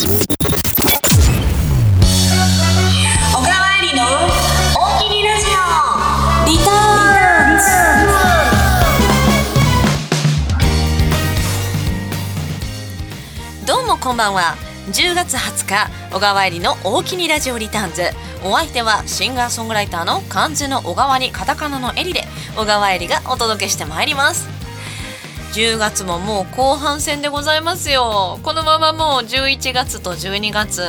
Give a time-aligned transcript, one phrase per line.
[0.00, 0.06] ど
[13.80, 14.56] うもこんばんは。
[14.90, 18.04] 10月20日小川えりの大喜利ラジオリターンズ。
[18.42, 22.24] お相手はシンガーソングライターの漢字の小川にカタカナのエリで
[22.56, 24.59] 小川えりがお届けしてまいります。
[25.52, 28.38] 10月ももう後半戦でございますよ。
[28.44, 30.80] このままもう11月と12月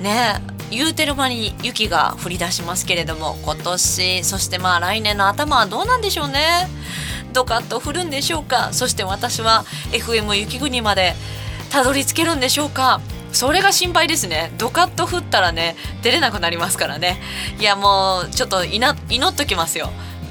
[0.00, 0.40] ね
[0.70, 6.68] 言うてる間に雪が降り出しますけれども今年そしてまあ来年の頭はどうなんでしょうね。
[7.32, 8.68] ドカッと降るんでしょうか。
[8.72, 11.14] そして私は FM 雪国まで
[11.70, 13.00] たどり着けるんでしょうか。
[13.32, 14.52] それが心配ですね。
[14.58, 17.20] ドカッと降ったらね出れなくなりますからね。
[17.58, 19.90] いやもうちょっと祈っときますよ。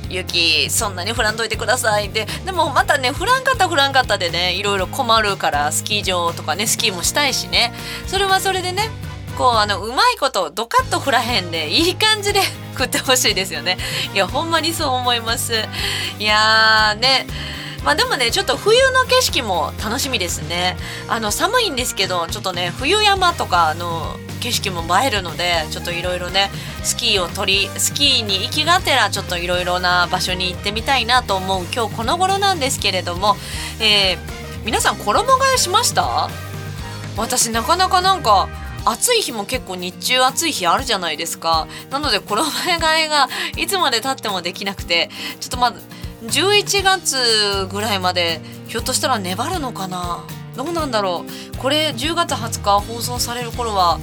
[0.10, 2.10] 雪そんなに降らんといてください。
[2.10, 7.74] ででもまたね降らんかった降らんかったでねいろいろ困るからスキー場とかねスキーもしたいしね。
[8.08, 8.90] それはそれでね
[9.38, 12.42] こうあのうまいことドカッと降らへんでいい感じで
[12.78, 13.78] 食ってほしいですよね。
[14.14, 15.54] いやほんまにそう思います。
[16.20, 17.28] いやーね。
[17.88, 20.76] まあでもねちょっと冬の景色も楽しみですね。
[21.08, 26.50] あの寒いんですけどちょっとね冬山とかの景色も映えるのでちょっといろいろね
[26.84, 33.38] スキーを取りスキーに行きがてらちょっといろいろな場所に行ってみたいなと思う今日この頃なんですけれども、
[33.80, 36.30] えー、皆さん衣替えしました？
[37.16, 38.50] 私なかなかなんか
[38.84, 41.70] 暑い日も結構日中暑い日あるじゃないですか。
[41.90, 45.74] なので衣替えがいつまでたってもできなくてちょっとまあ
[46.24, 50.24] 11月ぐらいまでひょっとしたら粘るのかな？
[50.56, 51.58] どうなんだろう？
[51.58, 54.00] これ10月20日放送される頃は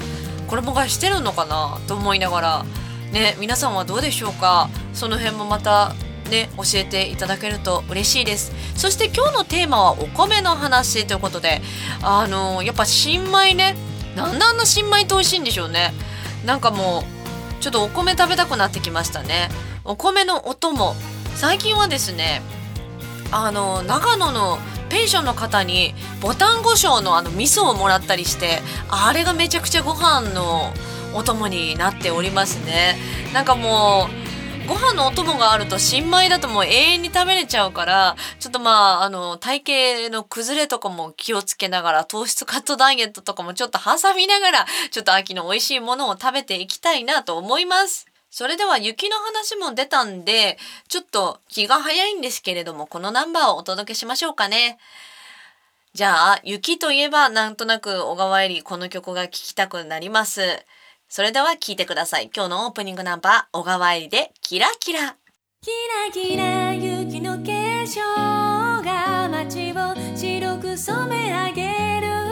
[0.49, 1.79] 衣替えしてるのかな？
[1.89, 2.65] と思いながら
[3.13, 4.71] ね皆さんはどうでしょうか？
[4.93, 5.95] その辺もまた
[6.31, 8.53] ね教えていただけると嬉しいです。
[8.77, 11.61] そして今日のテーマはお米の話ということで
[12.03, 13.75] あのやっぱ新米ね
[14.15, 15.93] なんであんな新米って美味しいんでしょうね？
[16.47, 19.49] なんかもうちょっとお米食べたくなってきましたね。
[19.85, 20.95] お米のお供
[21.35, 22.43] 最近はですね
[23.33, 24.59] あの長野の
[24.89, 30.73] ペンションの方にボタン胡椒のあの味噌をもらったりしてあれがめちゃくちゃご飯の
[31.15, 32.97] お供になっておりますね
[33.33, 34.09] なんかも
[34.65, 39.63] うご飯のお供があると新米だともう永遠に食べれちゃうからちょっとまああの体
[40.07, 48.14] 型の崩れとかも気をつけながら糖質カットダイエットとかもちょっと挟みながらちょっと秋の美味しいものを食べていきたいなと思います。
[48.37, 50.59] それでは雪の話も出たんで、
[50.89, 54.77] ちょっと気が早いんですけれども、このナンバーをお届けしましょうかね。
[55.93, 60.67] じゃあ、雪といえばなんとなく小川えりこの曲が聴きたくなります。
[61.09, 62.31] それでは聴いてください。
[62.35, 65.15] 今日のオープニングナンバー、小川えりでキラキラ。
[65.63, 65.71] キ
[66.05, 72.24] ラキラ雪の化粧が街を白く染め上げる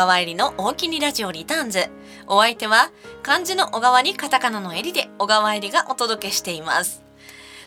[0.00, 1.90] 川入りの大きにラジオリターンズ。
[2.26, 2.90] お相手は
[3.22, 7.02] 漢字の小川にカタカナの襟で小川入りがお届けしています。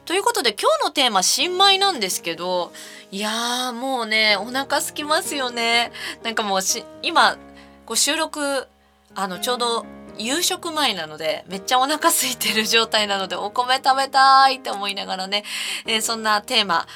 [0.05, 2.71] ということで今日のテーマ新米なんですけど
[3.11, 5.91] いやーもうねお腹空きますよね。
[6.23, 7.37] なんかもうし今
[7.85, 8.67] こう収録
[9.13, 9.85] あのちょうど
[10.17, 15.43] 夕食前なのでめっちゃお腹空いてる状態なのでお米食べたいって思いながらね、
[15.85, 16.87] えーそんなテーマ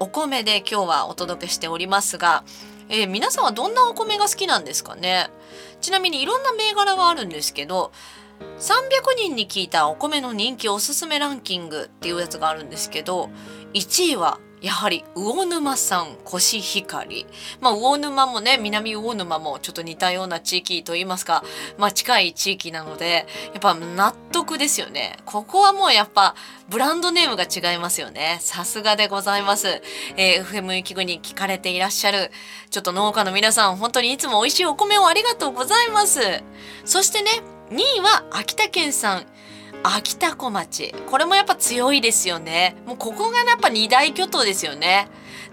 [0.00, 2.44] お米で今日はお届けしておりますが、
[2.88, 5.28] えー皆さんはどんなお米が好きなんですかね？
[5.80, 7.92] ちなみにいろんな銘柄があるんですけど
[8.58, 13.30] 300人に聞いたお米の人気おすすめランキングっていうやつがあるんですけど
[13.74, 17.24] 1位はやはり魚沼産コシヒカリ。
[17.60, 21.44] まあ魚沼もね、南魚沼もちょっと似たような地域といいますか、
[21.78, 25.18] まあ近い地域なので、やっぱ納得ですよね。
[25.24, 26.34] ここはもうやっぱ
[26.68, 28.38] ブランドネームが違いますよね。
[28.40, 29.80] さすがでございます。
[30.16, 32.32] えー FM 雪国聞かれていらっしゃる、
[32.70, 36.42] ちょっと農家の皆さん、本当にいつも美味しいお米をありがとうございます。
[36.84, 37.30] そしてね、
[37.70, 39.26] 2位は秋田県産。
[39.82, 40.94] 秋田小町。
[41.08, 42.76] これもやっぱ強いですよね。
[42.86, 45.08] もうここがやっぱ二大巨頭ですよね。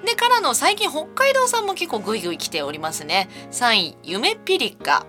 [0.06, 3.30] でからの最近北海道産も結構グイグイ来ておりますね。
[3.52, 5.06] 3位夢ピリカ。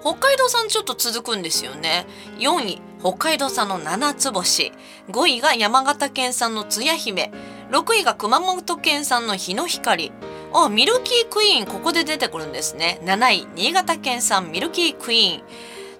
[0.00, 2.06] 北海道産ちょっと続くんですよね。
[2.38, 4.72] 4位北海道産の七つ星。
[5.08, 7.32] 5位が山形県産のつや姫。
[7.70, 10.12] 6位が熊本県産の日の光。
[10.52, 13.00] あミルキークイーンここで出てくるんですね。
[13.04, 15.42] 7位新潟県産ミルキークイーン。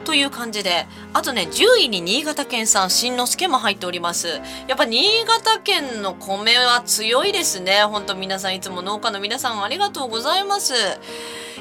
[0.05, 4.41] という感じであとね10位に新潟県産新之助も入っております。
[4.67, 7.83] やっぱ新潟県の米は強いですね。
[7.83, 10.75] ほんと皆さんいつも農家の皆さんありがとうございます。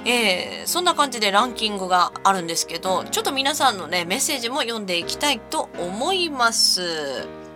[0.05, 7.46] えーそんな感じでランキングがあるんですけどちょっと皆さんのねメッセージも読んでいきたいと思います。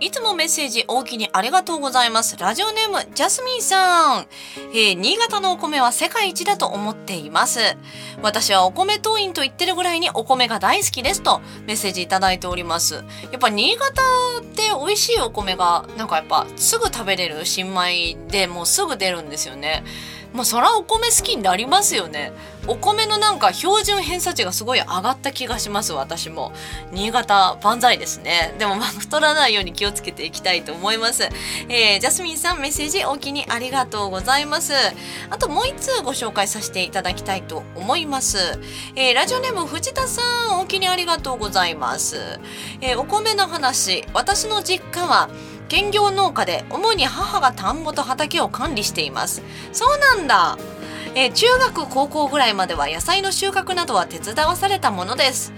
[0.00, 2.36] いつもメッセージ大きにありがとうございます。
[2.36, 4.26] ラジオネーム、ジャスミンさん。
[4.72, 7.60] えー新潟のお米は世界一だと思っています。
[8.20, 12.94] 私はお米党員と言ってるぐらいにお米が大好きですとメッセージいただいております。
[12.94, 13.02] や
[13.36, 14.02] っぱ新潟
[14.40, 19.84] って美味しいお米がなんかやっぱすぐ食べれる新米でもうすぐ出るんですよね。
[20.34, 22.32] まあそらお米好きになりますよね。
[22.66, 26.52] お米のなんか標準偏差値がすごい上がった気がします私も。
[26.92, 28.52] 新潟万歳ですね。
[28.58, 31.28] でもまあ太らないように気をつけていきたいと思います。
[31.68, 34.72] えージャスミンさんメッセージお気にありがとうございます。
[35.30, 38.58] あともう一通ご紹介させていただきたいと思います。
[38.96, 42.40] えーラジオネーム藤田さんお気にありがとうございます。
[42.80, 45.28] えーお米の話私の実家は
[45.68, 49.42] 兼業農家で主に母が田んぼと畑を管理しています。
[49.72, 50.58] そうなんだ、
[51.14, 55.52] え中学高校ぐらいまでは野菜の収穫などは手伝わされたものです。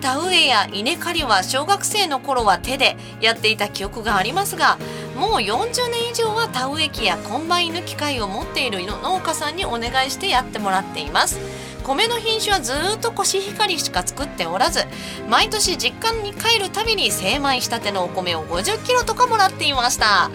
[0.00, 4.78] 田植えや稲刈りは小学生の頃は手でやっていた記憶がありますが
[5.14, 11.38] もう40年以上は田植え機やコンバインの機械を持っている農家さんにお願いしてやってもらっています。
[11.82, 14.84] 米の品種はずっとコシヒカリしか作っておらず
[15.28, 20.30] 毎年実家に帰るたびに精米したてのお米を50キロとかもらっていました。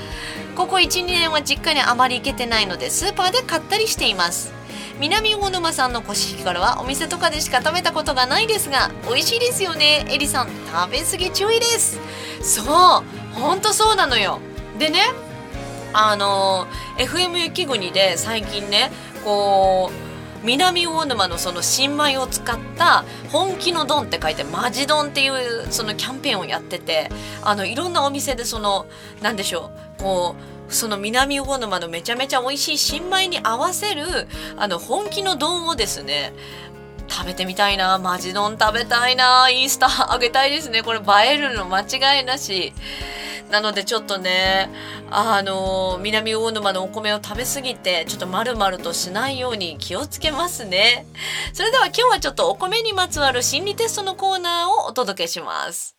[0.56, 4.54] ここ12年は実家にあまり行けてないのでスーパーで買ったりしています。
[5.00, 10.06] 南魚沼産のコシヒカリはお店とかでしか食べたことがないですが美味しいですよね。
[10.10, 12.00] エリさん食べ過ぎ注意です。
[12.42, 12.66] そう
[13.38, 14.40] ほんとそうなのよ。
[14.80, 15.02] でね
[15.92, 16.68] あの
[16.98, 18.92] FM 雪国で最近ね
[19.26, 20.15] こう
[20.46, 27.10] 南魚沼のその新米を使った本気の丼って書いてマジ丼っていうそのキャンペーンをやってて
[27.44, 28.86] あのいろんなお店でその
[29.22, 30.36] なんでしょうこ
[30.70, 34.04] うその南魚沼のめちゃめちゃ美味しい新米に合わせる
[34.58, 36.34] あの本気の丼をですね
[37.08, 40.82] 食べてみたいなマジ丼食べたいなインスタ上げたいですね。
[40.82, 42.74] これ映えるの間違いなし。
[43.52, 44.70] なのでちょっとね
[45.12, 51.06] あの南魚沼のお米を食べ過ぎてちょっと丸々としないように気をつけますね。
[51.54, 55.96] それでは今日はちょっとお米にまつわる心理テストのコーナーをお届けします。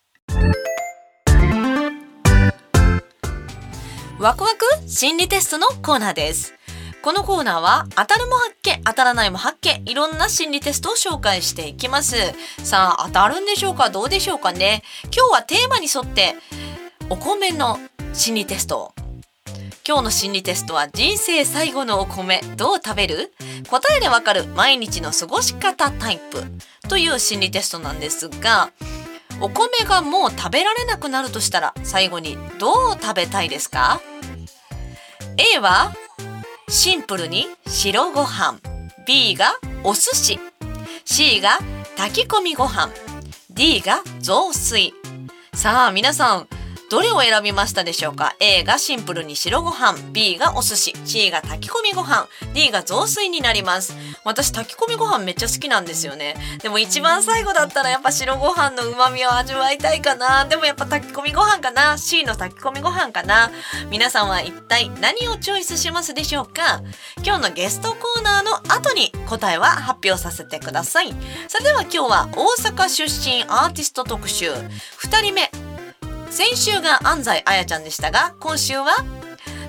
[4.19, 4.57] ワクワク？
[4.87, 6.53] 心理テストのコーナーです。
[7.03, 12.15] このコーナーは当たるも発見当たらないも発見いろんな心理テストを紹介していきます。
[12.63, 13.89] さあ当たるんでしょうか？
[13.89, 14.81] どうでしょうかね？
[15.05, 16.35] 今日はテーマに沿って
[17.09, 17.79] お米の
[18.13, 18.91] 心理テスト。
[19.87, 22.41] 今日の心理テストは人生最後のお米。
[22.57, 23.31] どう食べる？
[23.69, 24.45] 答えでわかる。
[24.47, 26.43] 毎日の過ごし方タイプ。
[26.89, 28.71] という心理テストなんですが
[29.39, 34.01] お米がもう食べられなくなるとしたら最後にどう食べたいですか
[35.37, 35.93] ？A は
[36.67, 38.59] シンプルに白ご飯。
[39.05, 39.53] B が
[39.85, 40.39] お寿司。
[41.05, 41.59] C が
[41.95, 42.89] 炊き込みご飯。
[43.49, 44.93] D が雑炊。
[45.53, 46.47] さあ皆さん
[46.89, 49.97] どれを選びましたでしょうか？A がシンプルに白ご飯。
[50.13, 50.93] B がお寿司。
[51.05, 52.27] C が炊き込みご飯。
[52.53, 53.93] D が雑炊になります。
[54.23, 56.35] 私炊き込みご飯めっちゃ好きなんですよね。
[56.61, 60.45] でも一番最後だったらやっぱ白ご飯の旨味を味わいたいかな。
[60.45, 61.97] でもやっぱ炊き込みご飯かな。
[61.97, 63.51] C の炊き込みご飯かな。
[63.89, 66.81] 皆さんは一体何をチョイスしますでしょうか？
[67.21, 71.13] 今日のゲストコーナーの後に答えは発表させてください。
[71.49, 74.51] それでは今日は大阪出身アーティスト特集。
[74.51, 75.51] 2人目
[76.29, 78.87] 先週が安西彩ちゃんでしたが今週は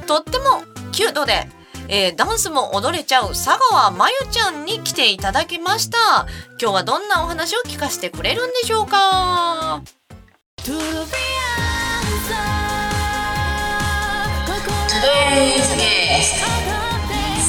[0.07, 0.63] とっても
[0.93, 1.47] キュートで、
[1.89, 6.27] えーダンスも踊れちゃう佐川真由ちゃんに来ていただきました。
[6.61, 9.83] 今日はどんなお話を聞かせてくれるんでしょうか？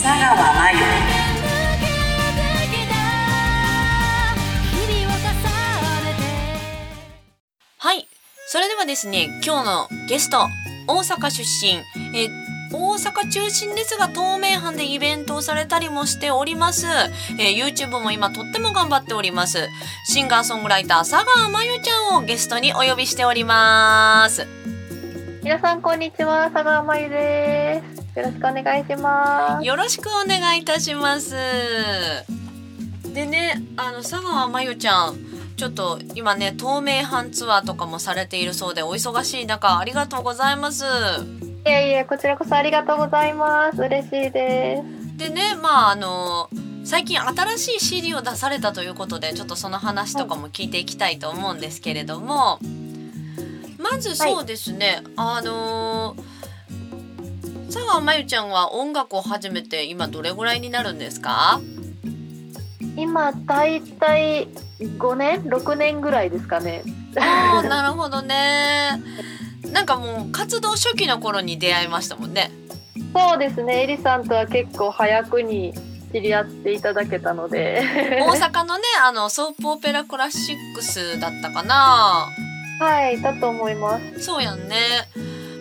[0.02, 0.78] 佐川真由。
[7.78, 8.09] はい。
[8.52, 10.48] それではですね、今日のゲスト、
[10.88, 11.84] 大阪出身、
[12.18, 16.88] えー大阪中心ですが、東名阪でイベントをされたりもしております。
[17.38, 19.70] えー YouTube も今とっても頑張っております。
[20.06, 24.48] シンガーソングライター、佐川真由ちゃんをゲストにお呼びしております。
[25.44, 31.36] 皆さんこんにちは佐川真由ですよろしくお願いしますよろしくお願いいたします。
[33.14, 35.29] でね、あの佐川真由ちゃん、
[35.60, 40.86] ちょっと今ね東名阪ツアーとかもされているそうでお忙しい中ありがとうございます。
[40.86, 46.50] いやいやこちらこそありがとうございます嬉しいですでね、まああの
[46.86, 52.60] 最近新しい CD を出されたということでちょっとその話とかも聞いていきたいと思うんですけれども、
[53.78, 56.16] まずそうですね、あの
[57.66, 61.60] 佐川真由ちゃんは音楽を始めて今どれぐらいになるんですか？
[63.02, 64.48] 今だいたい
[64.80, 66.84] 5年6年ぐらいですかね
[67.18, 69.02] あーなるほどね。
[69.72, 72.52] なんかもう活動初期の頃に出会いましたもんね。
[73.14, 75.74] そうですねエリさんとは結構早くに
[76.12, 77.84] 知り合っていただけたので
[78.22, 82.28] 大阪のねあのソープオペラクラシックスだったかな。
[82.80, 84.76] はいだと思いますそうやんね。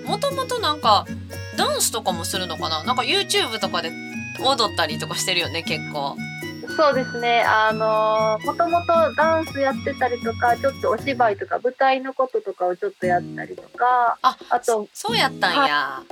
[0.06, 1.06] もともとなんか
[1.56, 2.84] ダンスとかもするのかな？
[2.84, 3.90] なんか YouTube とかで
[4.40, 6.16] 踊ったりとかしてるよね結構。
[6.78, 16.02] そうですねあのもともとダンスやってたりとかちょっとお芝居とか舞台のこととかをちょっとやったりとかああとそうやったんや。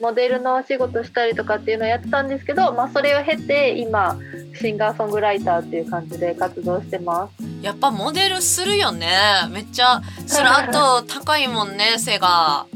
[0.00, 4.18] モデルのお仕事したりとかっていうのをやってたんですけど、まあ、それを経て今
[4.60, 9.08] シンガーソングライターっていう感じで活動してますやっぱモデルするよね。
[9.50, 12.66] めっちゃスラッと 高いもんね背が。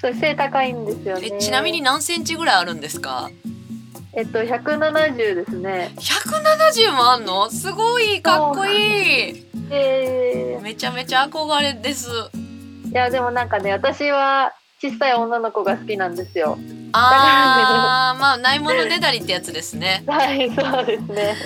[0.00, 3.30] それ背高いんですよねえちなみに何センチぐらいあるんですか？
[4.16, 5.92] えっと170ですね。
[5.96, 7.50] 170もあんの？
[7.50, 9.46] すごいかっこいい。
[9.70, 12.08] えめちゃめちゃ憧れです。
[12.10, 16.56] ー、いやでもなんかね私は小さい女の子が好きなんですよ
[16.98, 20.04] あーまあないものねだりってやつですね。
[20.08, 21.36] はいそうですね。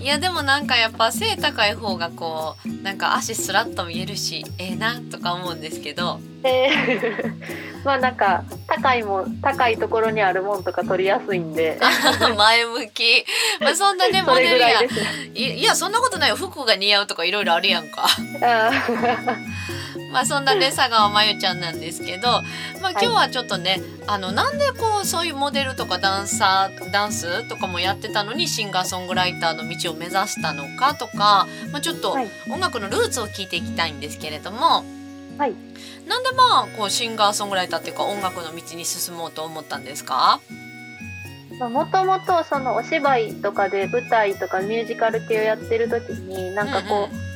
[0.00, 6.20] いやでもなんかやっぱ背高い方がこうなんか足スラッと見えるしええなとか思うんですけど。
[6.44, 7.32] えー
[7.84, 11.78] まあなんか高いもん高いところにあるもんとか取りやすいんで。
[12.36, 13.24] 前向き。
[13.60, 15.30] まあそんなねモデルやらいですね。
[15.34, 16.36] いいやそんなことないよ。
[16.36, 18.06] 服が似合うとかいろいろあるやんか。
[18.42, 18.70] あ
[20.10, 22.28] まあそんなね佐川真由ちゃんなんですけど、
[22.80, 32.28] まあ、今日はちょっとね、あのなんでこうそういうモデルとかダンサーダンスとかもやってたのにシンガーソングライターの道を目指したのかとか、まあ、ちょっとはい。
[32.50, 34.84] 音楽のルーツを聞いていきたいんですけれども、
[35.36, 35.54] はい。
[36.06, 40.40] なんでまあこうシンガーソングライターっていうか音楽の道に進もうと思ったんですか？
[41.60, 47.27] もともとそのお芝居とかで舞台とかミュージカル系をやってる時になんかこう、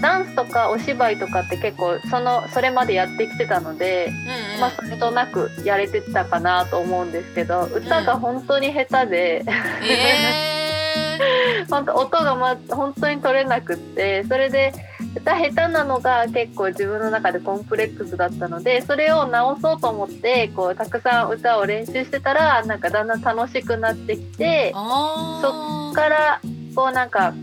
[0.00, 4.60] ダンスとかお芝居とかって結構そのそれまでやってきてたので、うんうん。
[4.60, 9.44] まあそれとなくやれてたかなと思うんですけど歌が本当に下手で、
[9.82, 10.60] え
[11.70, 14.72] 本当音がま本当に取れなくってそれで
[15.14, 26.40] 歌下手なのが結構自分の中でコンプレックスだったのでそれを直そうと思ってこうたくさん歌を練習してたらなんかだんだん楽しくなってきてそっから
[26.74, 27.34] こうなんか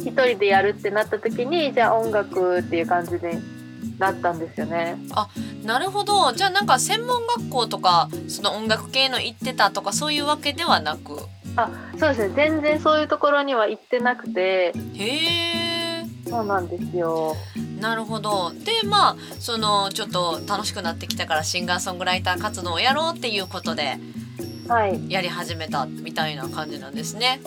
[0.00, 3.20] 一人でやるってなった時にじゃあ音楽っていう感じに
[3.98, 4.96] なったんですよね。
[5.64, 6.32] なるほど。
[6.32, 11.18] じゃあなんか専門学校とかその音楽系の行ってたとかそういうわけではなく？
[11.56, 12.34] あそうですね。
[12.34, 14.72] 全然そういうところには行ってなくて。
[14.94, 15.52] へ
[16.02, 16.04] え。
[16.28, 17.36] そうなんですよ。
[17.80, 18.50] なるほど。
[18.50, 23.98] でまあそのちょっと楽しくなってきたからシンガーソングライター活動をやろうっていうことで
[24.66, 25.10] はい。
[25.10, 27.40] やり始めたみたいな感じなんですね。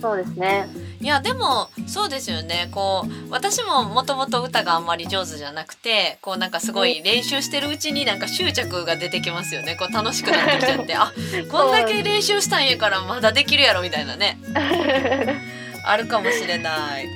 [0.00, 0.68] そうですね。
[1.00, 2.68] いやでもそうですよね。
[2.72, 9.76] こう私ももともと歌があんまり上手じゃなくてこうなんかすごい練習してるうちになんか執着が出てきますよね。
[9.76, 10.96] こう楽しくなってきちゃって。
[10.96, 11.12] あ
[11.50, 14.38] こんだけ練習したんやからまだできるやろみたいなね。
[15.86, 17.06] あるかもしれない。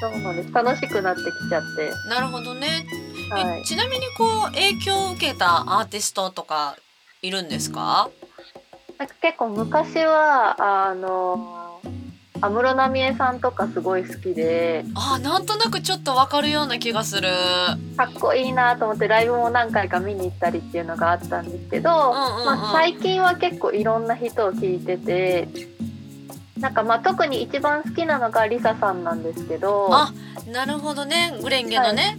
[0.00, 0.52] そうなんです。
[0.52, 1.90] 楽しくなってきちゃって。
[2.08, 2.86] なるほどね、
[3.30, 3.60] はい。
[3.60, 6.76] えちなみにこう影響を受けたアーティストとか
[7.22, 8.10] いるんですか？
[8.98, 11.65] なんか結構昔はあの
[12.40, 14.84] 安室奈美恵さんとかすごい好きで。
[14.94, 17.28] あなんとなくちょっとわかるような気がする。
[17.96, 25.48] かっこいいなと思ってライブも何回か見に行ったりっていうのがあったんですけど、うんうんうんまあ、最近は結構いろんな人を聞いてて
[26.58, 29.88] なんかまあ特に一番好きなのがリサさんなんですけど。
[29.92, 30.12] あ
[30.50, 31.38] なるほどね。
[31.42, 32.16] グレンゲのね、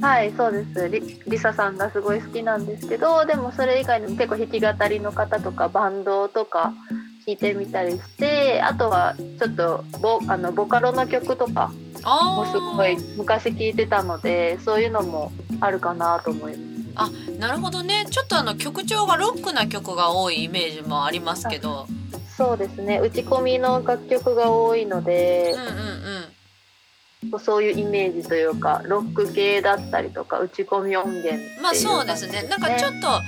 [0.00, 0.32] はい。
[0.36, 0.88] そうです。
[0.88, 6.99] リリサさんがすごい好きなんですけどでもそれ以外にも結構弾き語りの方とかバンドとか弾
[7.32, 11.72] いてみたりしてあとはちょっとボあのボカロの曲とか
[12.02, 17.30] あもすごい昔聞いてたのでそういうのもあるかなと思います。
[17.38, 18.06] なるほどね。
[18.10, 21.86] ちょっとあの曲調がロックな曲が多いイメージもありますけど。
[22.36, 22.98] そうですね。
[22.98, 26.39] 打ち込みの楽曲が多いのでうん、うんうん
[27.38, 32.44] そういうイメージというかロック系だったりとか打ち込み音源っていうまあそうですね。
[32.44, 33.22] なんかちょっとは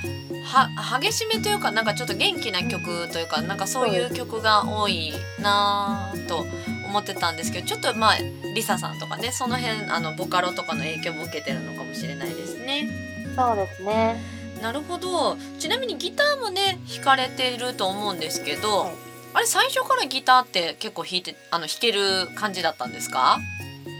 [0.99, 6.43] 激しめというかなんかちょっと元気な曲というかなんかそういう曲が多いなぁと
[6.87, 8.17] 思ってたんですけどちょっとまあ
[8.55, 12.89] リサさんとかねその辺あのボカロとかの影響も受けてるのかもしれないですね。
[13.35, 14.19] そうですね。
[14.61, 15.37] なるほど。
[15.59, 18.91] ちなみにギターもね弾かれてると思うんですけど、はい。
[19.35, 23.39] あれ最初からギターって結構弾いてあの弾ける感じだったんですか？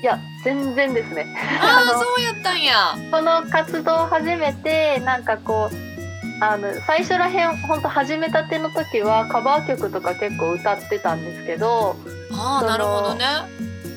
[0.02, 1.26] いや全然ですね
[1.62, 2.96] あ あのそうやったんや。
[3.12, 11.96] この活動を始めてなんかこうあの最初らへん本当始めたての時はカバー曲とか結構歌ってたんですけど
[12.32, 13.26] ああなるほどね。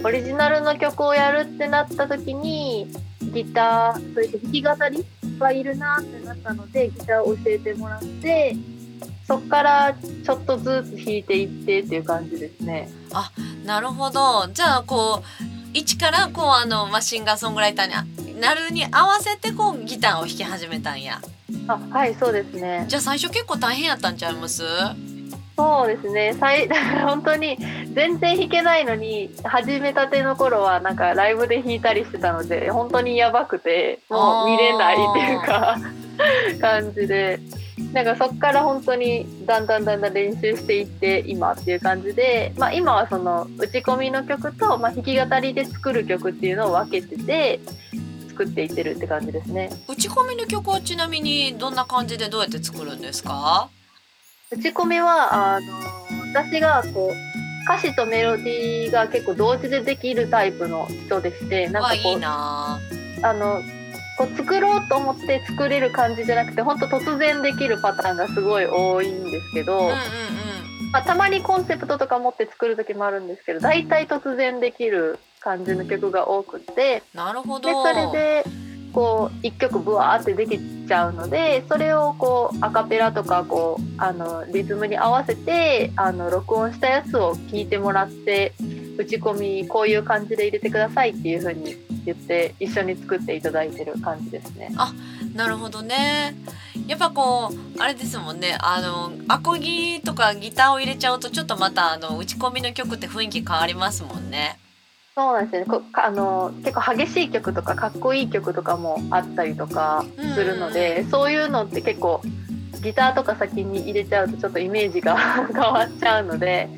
[0.05, 2.87] オリジナルの曲をやるってなった時に
[3.22, 5.05] ギターそれで弾き語り
[5.38, 8.57] がいるなってなったのでギターを教えてもらって
[9.27, 9.94] そっから
[10.25, 12.88] ちょっとずつ弾いていってっていう感じですね。
[13.64, 17.87] なるほどじゃあこう一からこうあの、まあ、シンガーソングライター
[18.25, 21.21] になるに合わせてこうギターを弾き始めたんや。
[21.69, 22.85] あはいそうですね。
[22.89, 24.62] じゃあ最初結構大変やったんちゃいます？
[25.59, 26.35] そうですね。
[26.39, 26.69] 最
[27.05, 27.59] 本当に
[27.93, 35.77] 全然弾けないのに始めたての頃はなんかライブで弾いたりしてたので本当にやばくてもう見れないっていうか
[36.61, 37.39] 感じで
[37.97, 47.59] なんかそっから本当にだんだんだんだん練習していって今っていう感じで、まあ、今はその打ち込みの曲と、まあ、弾き語りで作る曲っていうのを分けてて
[48.29, 49.71] 作っていってるって感じですね。
[49.89, 53.71] 打ち込みの曲はちなみにどんな感じでどうやって作るんですか？
[54.51, 55.67] 打ち込みはあの
[56.35, 62.79] 私がこう歌詞とメロディーが結構同時でできるタイプの人でしてなんかこうはいいな
[63.23, 63.63] あの
[64.16, 69.96] こう作ろうと思って作れる感じじゃなくて本当突然できるパターンがすごい多いんですけど、うんうんうん。
[70.92, 77.68] まあ、たまにコンセプトとか持って作る時もあるんですけど大体突然できる感じの曲が多くてなるほど。
[77.68, 78.44] でそれで
[78.97, 88.55] こう1曲ブワーってできちゃうのでそれをこうアカペラとかこうあのリズムに合わせてあの録音したやつを聞いてもらって
[88.97, 94.73] 打ち込みこういう感じで入れてくださいっていう風に言って一緒に作っていただいてる感じですね。
[94.79, 94.95] あ
[95.35, 96.35] なるほどね。
[96.87, 98.57] やっぱこうあれですもんね。
[98.61, 104.59] あのアコギとかギターを入れちゃうとちょっとまたあの打ち込みの曲って雰囲気変わりますもんね。
[105.18, 105.66] そうなんですよね。
[105.66, 112.20] こかあの結構激しい曲とかかっこいい曲とかもあったりとかするので、そういうのって結構
[112.83, 115.16] ギターとか先に入れちゃうとちょっとイメージが
[115.50, 116.68] 変わっちゃうので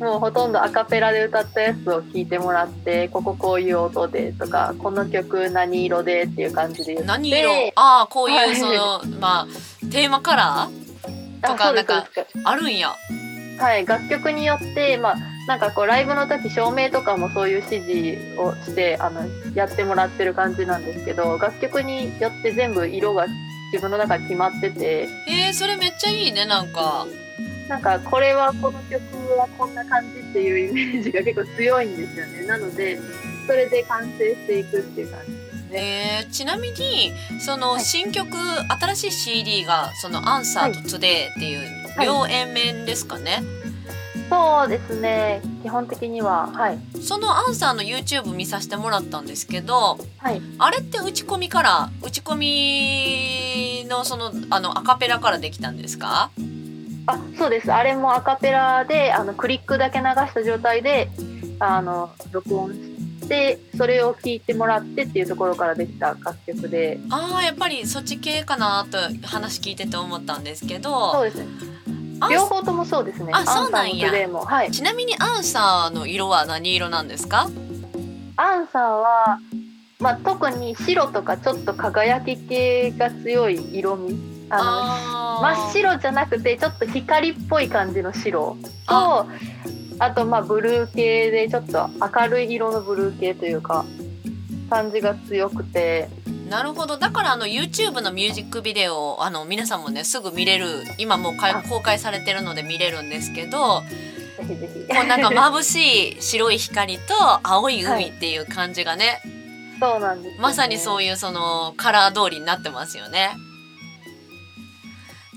[0.00, 7.06] もうほとんどアカペラで歌ったやつを聞いてもらってこここういう音でとかこの曲何色でっていう感じで言って。
[7.06, 7.72] 何色？
[7.76, 8.50] ああこうはい。
[8.50, 9.46] いうその、まあ
[9.92, 11.46] テーマカラー？
[11.46, 12.04] とかなんか
[12.44, 12.96] あるんや。
[13.60, 19.22] はい、楽曲によって、まあ、なんかこうライブの時照明とかもそういう指示をしてあの
[19.54, 23.26] やってもらってる感じなんですけど楽曲によって全部色が
[23.72, 25.08] 自分の中で決まってて。
[25.28, 27.06] えー、それめっちゃいいねなんか。
[27.68, 29.00] なんかこれはこの曲
[29.38, 32.44] はこんな感じっていうイメージが結構強いんですよね。
[32.44, 32.98] なので
[33.46, 36.20] それで完成していくっていう感じですね。
[36.22, 37.84] えー、ちなみにそのはい。
[37.84, 38.36] 新曲、
[38.80, 41.60] 新しい CD がその「アンサーと Today」っていう
[41.96, 42.06] はい。
[42.06, 43.40] 両 A 面ですかね、
[44.30, 45.42] そうですね。
[45.62, 46.78] 基本的にははい。
[47.02, 50.40] そのアンサーの YouTube 見させてもらったんですけどはい。
[50.58, 56.30] あれって打ち込みから打ち込みのそのあのアカペラからできたんですか？
[57.06, 57.72] あそうです。
[57.72, 61.10] あれもアカペラであのクリックだけ流した状態で
[61.58, 67.00] あの録音してそれを聞いてもらってっていうところからできた楽曲で。
[67.10, 71.46] ああやっぱりそっち系かなと話聞いてて思ったんですけどそうですね
[72.28, 73.04] 両方ともそう。
[73.04, 73.32] ですね。
[73.32, 74.08] あそうなんや。
[74.08, 74.70] アンサーもグレーもはい。
[74.70, 77.48] ちなみにアンサーの色は何色なんですか？
[78.36, 79.38] アンサーは、
[79.98, 84.16] まあ、特に白とかちょっと輝き系が強い色味。
[84.52, 88.56] あの真っ白じゃなくてちょっと光っぽい感じの白
[88.88, 89.26] とあ。
[90.00, 93.84] あとまあブルー系でちょっと明るい色のブルー系というか
[94.68, 96.08] 感じが強くて
[96.50, 96.98] なるほど。
[96.98, 100.66] だからあの YouTube のミュージックビデオをあの皆さんもねすぐ見れる
[100.98, 101.34] 今もう
[101.68, 104.80] 公開されてるので見れるんですけどぜひぜひ。
[104.94, 109.22] こうなんか 眩しい白い光と青い海っていう感じがね、
[109.78, 113.30] そうなんですよね、まさにそういうそのカラー通りになってますよね。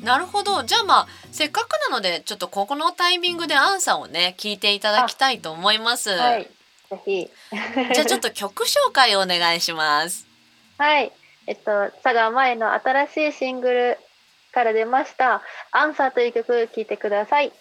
[0.02, 0.64] なるほど。
[0.64, 6.10] じゃあまあせっかくなのでちょっとここのタイミングでアンサーをね聞いていただきたいと思います。
[6.10, 6.50] はい。
[6.90, 7.30] ぜひ。
[7.94, 10.33] じゃあちょっと曲紹介をお願いします。
[10.78, 11.12] はい。
[11.48, 13.98] えっと佐賀前の新しいシングル
[14.54, 17.52] から出ました「アンサーという曲聴いてください。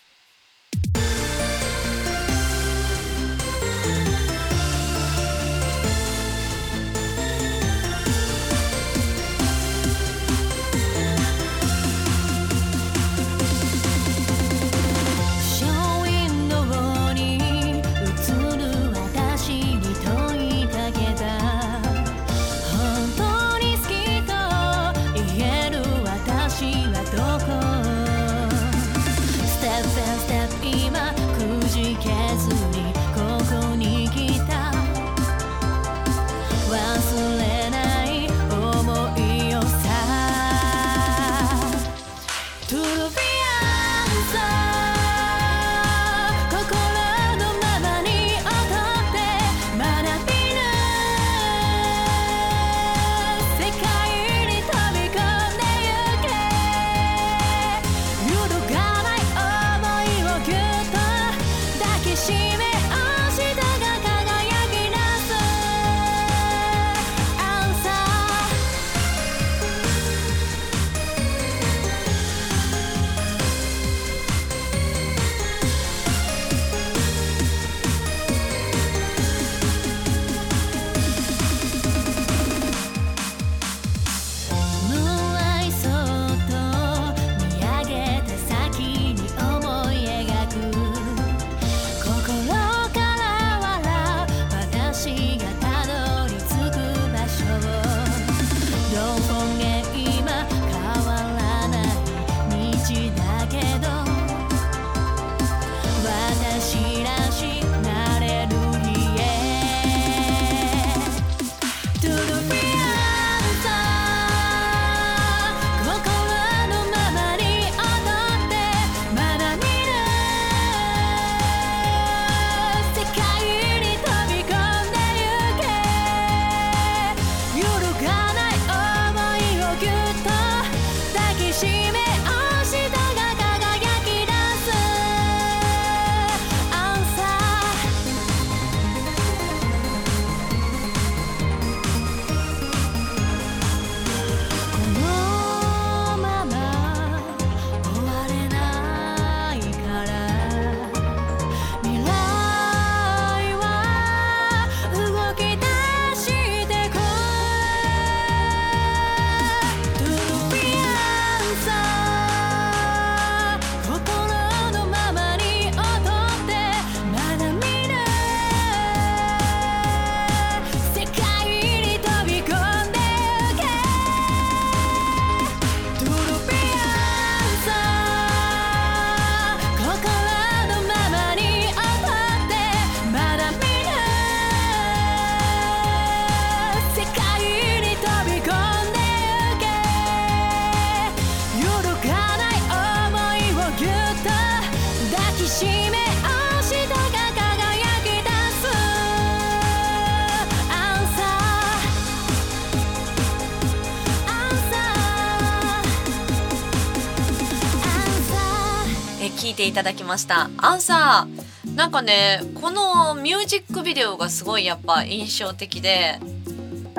[209.62, 210.50] ていただきました。
[210.56, 216.18] アンサーなんかねこのミュージックビデオがすごいやっぱ印象的で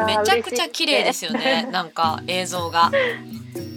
[0.08, 2.90] めちゃくちゃ綺麗ですよね なんか映像が。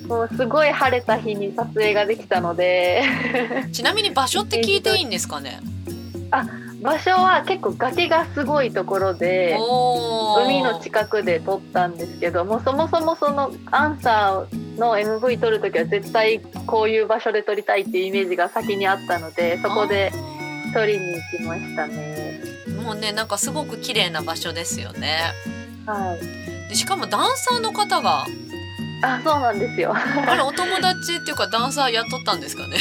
[0.07, 3.03] もうすごい晴れた日に撮影ができたので。
[3.72, 5.59] ちなみに場所って聞いていいんですかね？
[6.31, 6.44] 場
[6.81, 9.57] 場所は結構崖がすごいところで
[10.44, 20.12] 海の近くで撮ったんですけどもそもそもそのアンサーの MV 撮る時は絶対こういう場所で撮りたいっていうイメージが先にあったのでそこで
[20.73, 22.41] 撮りに行きましたね。
[22.83, 25.33] もうねなんかすごく綺麗な場所ですよね
[25.87, 28.27] はい、でしかもダンサーの方が
[29.03, 29.95] あそうなんですよ。
[29.95, 32.77] あれお友達っていうかダンサー雇ったんですかね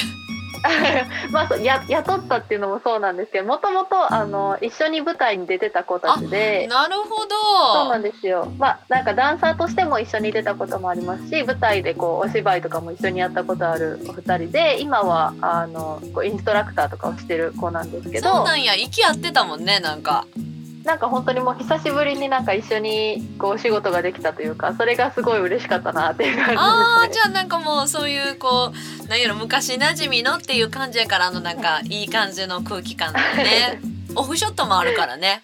[1.32, 6.68] まあや雇ったっていうのもそうなんですけどもともとあの一緒に舞台に出てた子たちで。
[6.68, 7.26] なるほ
[7.74, 8.52] そうなんどですよ。
[8.58, 18.76] まあなんかダンサーとしても一緒に出たこともありますし、舞台でこうお芝居とかも一緒にやったことあるお二人で、今はあのこうインストラクターとかをしてる子なんですけど、そうなんや。
[18.76, 20.26] 息合ってたもんねなんか
[20.86, 26.58] なんか本当にもう久しぶりになんか一緒にこうお仕事ができたというか、それがすごい嬉しかったなっていう感じですね。
[26.60, 28.72] あーじゃあなんかもうそういうこ
[29.04, 33.82] うなんやろ昔馴染みのっていう感じやからあのなんかいい感じの空気感だよね
[34.16, 35.42] オフショットもあるからね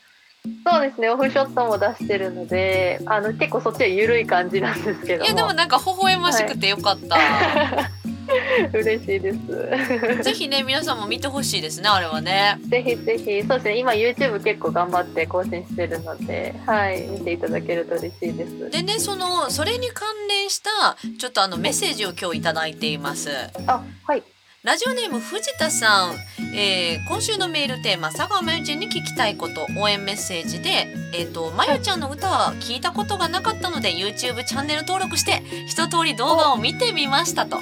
[0.65, 1.09] そうですね。
[1.09, 5.25] オフショットも出してるので、あの結構そっちは緩い感じなんですけども。
[5.25, 7.17] いやでもなんか微笑ましくてよかった、
[8.73, 9.39] 嬉しいです。
[10.23, 13.77] ぜひね皆さんも見てほしいですねあれはねぜひぜひ、そうですね。
[13.77, 18.69] 今 YouTube 結構頑張って更新してるので、はい、見ていただけると嬉しいです。
[18.69, 23.29] でねそのそれに関連したちょっとあのメッセージを今日いただいています
[23.67, 24.23] あ、はい。
[24.63, 26.15] ラジオネーム藤田さん、
[26.55, 37.59] えー今週のメールテーマ佐川真由ちゃんに聞きたいこと応援メッセージで、えー、とまゆちゃんの歌は聞いたことがなかったので YouTube チャンネル登録して一通り動画を見てみましたと。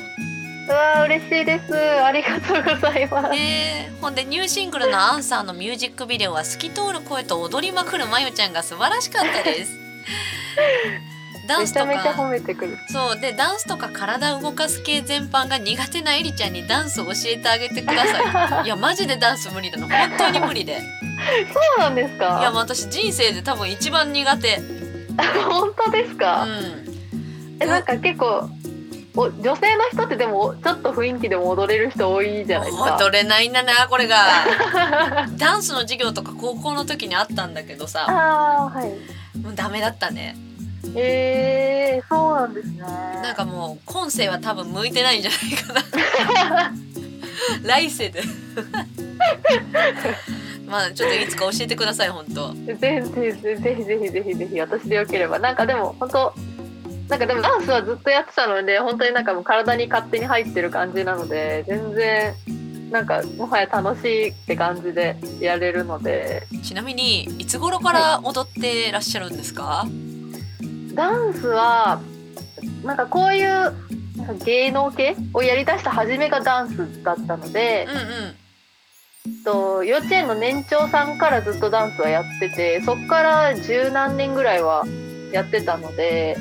[0.70, 1.74] うわー嬉しいです。
[1.76, 3.30] ありがとうございます。
[3.32, 9.72] ねほんでニューシングルの「アンサー」のミュージックビデオは透き通る声と踊りまくるまゆちゃんが素晴らしかったです。
[11.48, 12.78] ダンスとか褒めてくる。
[12.90, 18.66] そうでダンスとか体を動かす系全般が苦手なエリちゃんにダンスを教えてあげてください。
[18.68, 20.80] いやマジでダンス無理なの本当に無理で。
[20.80, 20.86] そ
[21.78, 22.52] うなんですいやか。
[22.52, 24.62] もう私人生で多分一番苦手。
[25.50, 26.46] 本当ですうか。
[26.46, 26.86] ん。
[27.60, 28.48] え、なんか結構。
[29.20, 32.96] お女性の人ってでもちょっと雰囲気でも踊れる人多いじゃないですか。
[32.96, 34.46] 踊れないんだなこれが。
[35.36, 38.92] ダンスの授業とか高校の時にあったんだけどさ、ああはい。
[39.38, 40.38] もうダメだったね。
[40.96, 42.80] えー、そうなんですね。
[42.80, 45.82] なんかもう今世は多分向いてないんじゃないかな。
[47.68, 48.24] 来世で。
[50.66, 52.54] まあちょっといつか教えてください本当。
[52.54, 56.34] ぜひぜひぜひぜひぜひぜひ私でよければなんかでも本当
[57.10, 62.36] なんかでもダンスはずっとやってたので本当になんかもう体に勝手に入ってる感じなので全然
[62.92, 69.86] なんかもはや楽しいって感じでやれるのでちなみにいつ頃から踊ってらっしゃるんですか？
[70.94, 72.00] ダンスは
[72.84, 73.74] なんかこういう
[74.46, 77.98] 芸能系をやりだした初めがダンスだったのでうん、
[79.32, 79.44] うん。
[79.44, 84.86] と幼稚園の年長さんからずっとダンスはやっててそっから十何年ぐらいは
[85.32, 86.38] やってたので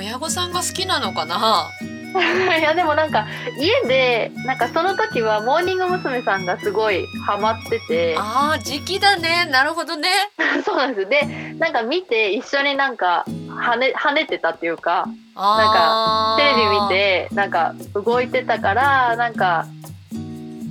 [0.00, 1.68] 親御さんが好きなのかな？
[2.58, 6.22] いやでもなんか家でなんかその時はモーニング娘。
[6.22, 9.46] さんがすごいハマっててああ時期だね。
[9.50, 10.08] なるほどね。
[10.66, 19.66] そうなんですでなんか見て一緒になんか跳ね跳ねてたっていうかあテレビ見てなんか動いてたからなんか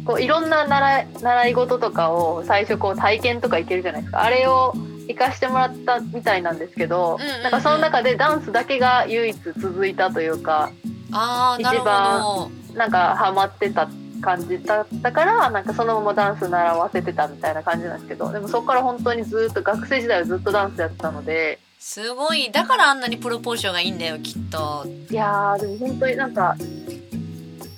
[0.06, 4.74] こういろんな習い習い事とかを最初こう体験とかいけるじゃないですかあれを
[5.10, 10.72] 行かしてもらったみたいなんですけど、うんうんうんなんかその中でダンスだけが唯一続いたというか
[11.12, 12.52] ああなるほど。
[12.76, 13.90] なんかハマってた
[14.22, 24.86] 感じだったからなんかそのままダンス習わせてたみたいな感じなんですけどでもそこから本当にずっと学生時代はずっとダンスやってたのですごいだからあんなにプロポーションがいいんだよきっと。
[25.10, 26.56] いやーでも本当になんか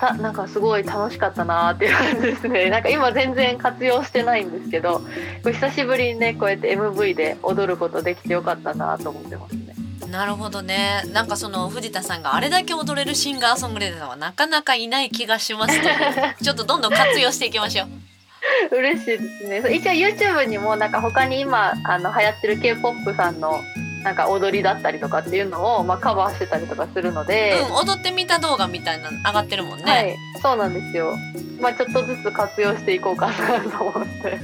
[0.02, 5.00] たなんかすごい楽しかったなーっていう感じですね なんか今全然活用してないんですけど
[5.44, 9.74] 久しぶりにねこうやって MV で踊ることできてよかったなと思ってますね
[10.10, 11.04] なるほどね。
[11.14, 18.76] なんかその藤田さんがあれだけ踊れるシンガーソングライターはなかなかいない気がしますというちょっとどんどん活用していきましょう。
[18.76, 23.60] 嬉しいですね一応 YouTube にもなんか他に今あの流行ってる K-POP さんの
[24.02, 29.84] なんか踊りだったりとかっていうのを、まあ、カバーしてたりとかするので、うん踊ってみた動画みたいなの上がってるもんね。
[29.84, 31.16] はいそうなんですよ。
[31.60, 34.40] まあちょっとずつ活用していこうかなと思って。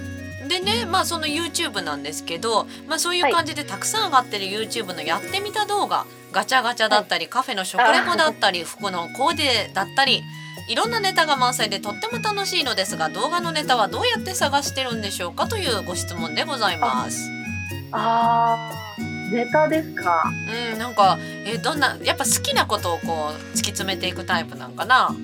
[0.48, 10.22] でねまあその YouTube なんですけど、まあ、そういう感じでたくさん上がってる YouTube のやってみた動画ガチャガチャだったり、カフェの食レポだったり服のコーデだったり
[10.68, 17.28] いろんなネタが満載でとっても楽しいのですが動画のネタはどうやって探してるんでしょうかというご質問でございます。
[17.92, 18.87] あー
[19.32, 20.24] ネタですか？
[20.72, 25.14] うんなんかえどんなやっぱ好きなことをこう突き詰めていくタイプなんかな？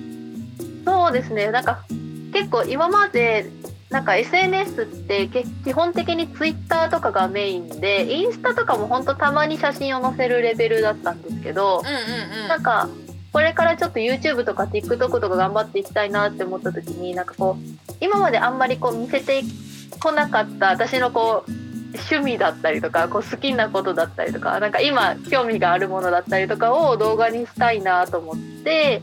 [0.85, 1.51] そうですね。
[1.51, 1.83] なんか
[2.33, 3.49] 結構今まで
[3.89, 12.47] なんか SNS ってけ基本的に Twitter とかがメインでインスタとかもほんとたまに写真を載せるレベルだったんですけど、うんうんうん。
[12.47, 12.89] なんか
[13.31, 19.43] これからちょっと YouTube とか TikTok とか頑張っていきたいなって思った時になんかこう今まであんまりこう見せて
[19.99, 21.51] こなかった私のこう
[21.95, 29.01] 趣味だったりとかこう好きなことだったりとかなんか今興味があるものだったりとかを動画にしたいなと思って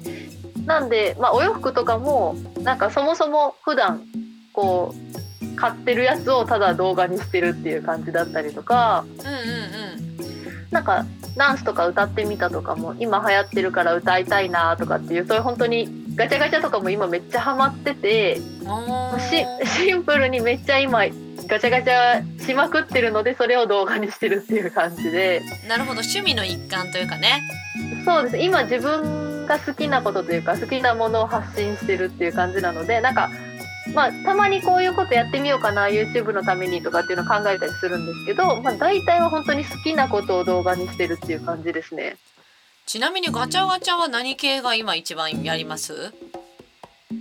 [0.66, 4.02] なんで、まあ、お洋服とかもなんかそもそも普段
[4.52, 10.02] こう買ってるやつをただ動画にしてるっていう感じだったりとかうんうん
[10.70, 11.04] なんか
[11.36, 18.38] ダンスとか歌ってみたとかも今流行ってるから歌いたいなとかっていうそういう本当にガチャガチャとかも今めっちゃハマってて
[19.66, 21.04] シンプルにめっちゃ今
[21.52, 25.42] ガチャガチャしまくってるのでそれを動画にしてるっていう感じで。
[25.68, 27.42] なるほど趣味の一環というかね。
[28.06, 28.38] そうです。
[28.38, 33.28] 今自分が好きなことというか好きなものを発信してるっていう感じなのでなんか
[33.94, 42.16] まあたまにこういうことやってみようかな YouTube のためにとかっていうのを考えたりするんですけど、まあ、大体は本当に好きなことを動画にしてるっていう感じですね。
[42.86, 46.14] ちなみにガチャガチャは何系が今一番やります？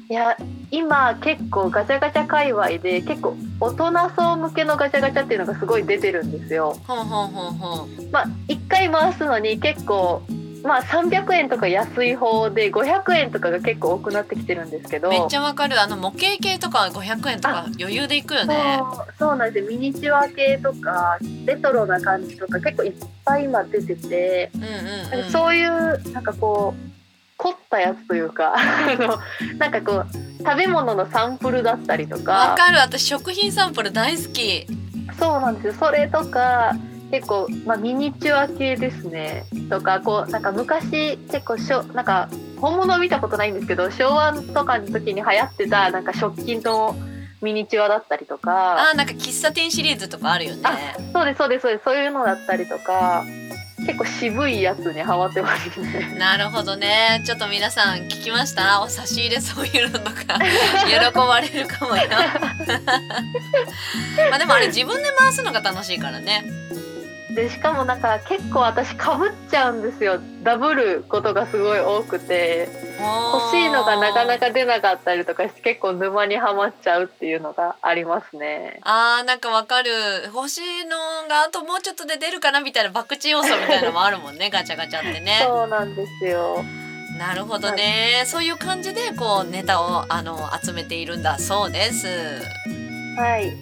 [0.10, 0.38] いや
[0.72, 6.78] 今結構ガチャガチャ界隈で結構大人層向けのガチャガチャっていうのがすごい出てるんですよ。
[8.12, 10.22] まあ1回回すのに結構
[10.64, 15.10] まあ300円とか安い方で500円とかが結構多くなってきてるんですけど。
[15.10, 15.80] めっちゃわかる。
[15.82, 18.80] あの模型系とか500円とか余裕でいくよね。
[18.80, 19.66] そうそうなんです。
[19.66, 22.94] よミニチュア系とかレトロな感じとか結構いっ
[23.26, 26.91] ぱい今出てて、うんうんうんかそういうなんかこう
[27.42, 29.18] 凝ったやつというかあの
[29.58, 32.78] なんかこう食べ物のサンプルだったりとわかかる。
[32.78, 34.68] 私食品サンプル大好き。
[35.20, 35.68] そうなんです。
[35.68, 36.76] よそれとか
[37.10, 39.46] 結構、まあ、ミニチュア系ですね。
[39.72, 46.96] とかこうなんか昔結構しょなんか本物を見たことないんですけど昭和とかの時に流行ってたなんか食器の
[47.42, 48.90] ミニチュアだったりとか。
[48.90, 50.62] あーなんか喫茶店シリーズとかあるよね。
[50.64, 50.78] あ
[51.12, 51.84] そうですそうですそうです。
[51.86, 53.24] そういうのだったりとか
[53.86, 56.15] 結構渋いやつにハマってますね。
[56.20, 57.22] なるほどね。
[57.26, 58.82] ちょっと皆さん聞きました？
[58.82, 60.38] お差し入れそういうのとか。
[60.86, 62.04] 喜ばれるかもよ。
[64.30, 66.46] まあでもあれ自分で回すのが楽しいからね
[67.36, 70.20] でしかもなんか結構私かぶっちゃうんですよ。
[70.44, 72.67] ダブることがすごい多くて。
[73.02, 78.80] 欲しいのがなかなか出なかったりとかして結構沼にはまっちゃうっていうのがありますね。
[78.84, 79.91] あーなんかわかる。
[80.34, 85.39] 欲しいのがあともうちょっとで出るかなみたいな博打要素みたいなのもあるもんね ガチャガチャってね。
[85.44, 86.63] そうなんですよ。
[87.17, 92.08] なるほどね、そういう感じでこうネタをあの集めているんだそうです。
[93.15, 93.56] はい。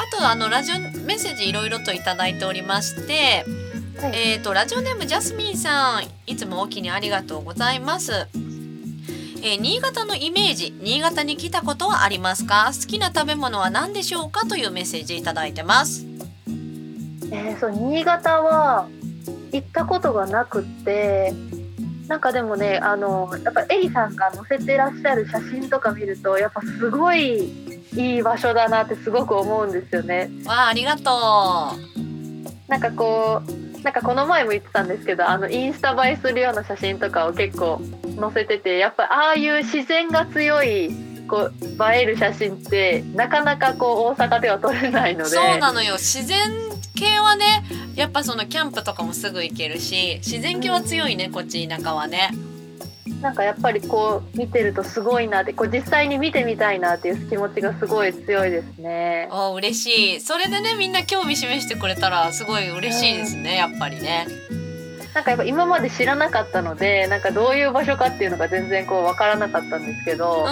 [0.00, 3.44] あとあのラジオメッセージいろいろといただいておりまして、
[4.00, 8.12] はいえっ、とラジオネームジャスミンさんいつもおきにありがとうございます。
[9.42, 12.72] えー新潟のイメージ新潟に来たことはありますか？
[12.72, 14.46] 好きな食べ物は何でしょうか？
[14.46, 16.06] というメッセージいただいてます。
[17.32, 18.88] えー、そう新潟は
[19.52, 21.32] 行ったことがなくって
[22.10, 30.28] なんかでもねあのやっぱエリさんが載せてらっしゃる写真とか見るとやっぱすごいいい場所だなってすごく思うんですよね。
[30.44, 31.72] わあありがと
[32.66, 37.80] なんかこうなんかこの前も言ってたんですけどあのインスタ映えするような写真とかを結構
[38.18, 40.90] 載せててやっぱああいう自然が強い
[41.30, 45.36] こう映える写真ってなかなかこう大阪では撮れないのうで。
[45.36, 45.94] そうなのよ。
[45.94, 46.38] 自然
[46.96, 47.64] 系はね
[47.94, 52.30] やっぱそのキャンプとかもすぐ行けるし自然系は強いねこっち田舎はね。
[53.20, 59.28] なんかやっぱりこう見てるとすごいなってこう実際に見てみたいなっていう気持ちがすごい強いですね。
[59.30, 60.20] お嬉しい。
[60.20, 64.26] それでねみんな興味示してくれたらすごい嬉しいですねやっぱりね
[65.14, 70.50] なんかやっぱ今まで知らなかったのでなんかどういう場所かっていうのが全然こう分からなかったんですけど、うんうんうん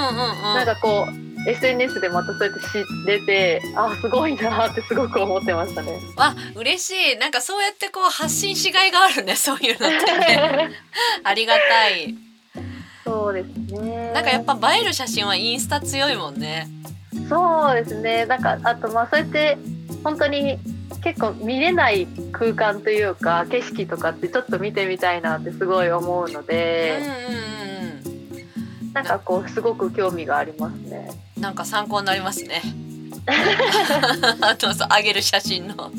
[0.54, 5.98] なんかこう SNS でまたそうやって知れてあすごいなってすごく思ってましたね。
[6.16, 10.70] わ嬉しいなんかそうやってこう発信しがいがあるね そういうのってね
[11.22, 12.14] ありがたい
[13.04, 13.46] そうです
[13.80, 14.12] ね。
[14.12, 16.68] なんかやっぱ映える写真はインスタ強いもんね
[17.28, 18.26] そうですね。
[18.26, 19.56] なんかあとまあそうやって
[20.02, 20.58] 本当に
[21.02, 27.68] 結構見れない空間というか景色とかってちょっと見てみたいなってすごい思うのうんで、うん
[28.92, 31.10] なんかこうすごく興味がありますね。
[31.36, 32.60] うんなんか参考になりますね
[34.40, 35.92] あと そう上げる写真の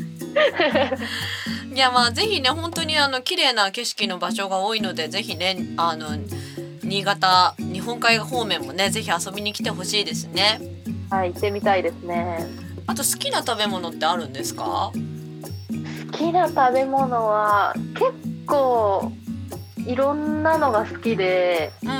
[1.73, 6.09] いやまあぜひね本当にあの綺麗な景色の場所が多いのでぜひねあの
[6.83, 10.59] 新潟日本海方面もねぜひ遊びに来てほしいですね
[11.09, 12.45] はい、行ってみたいですね。
[12.89, 14.91] あと好きな食べ物ってあるんですか？
[16.11, 18.11] 好きな食べ物は結
[18.47, 19.11] 構
[19.85, 21.95] いろんなのが好きで、うんうん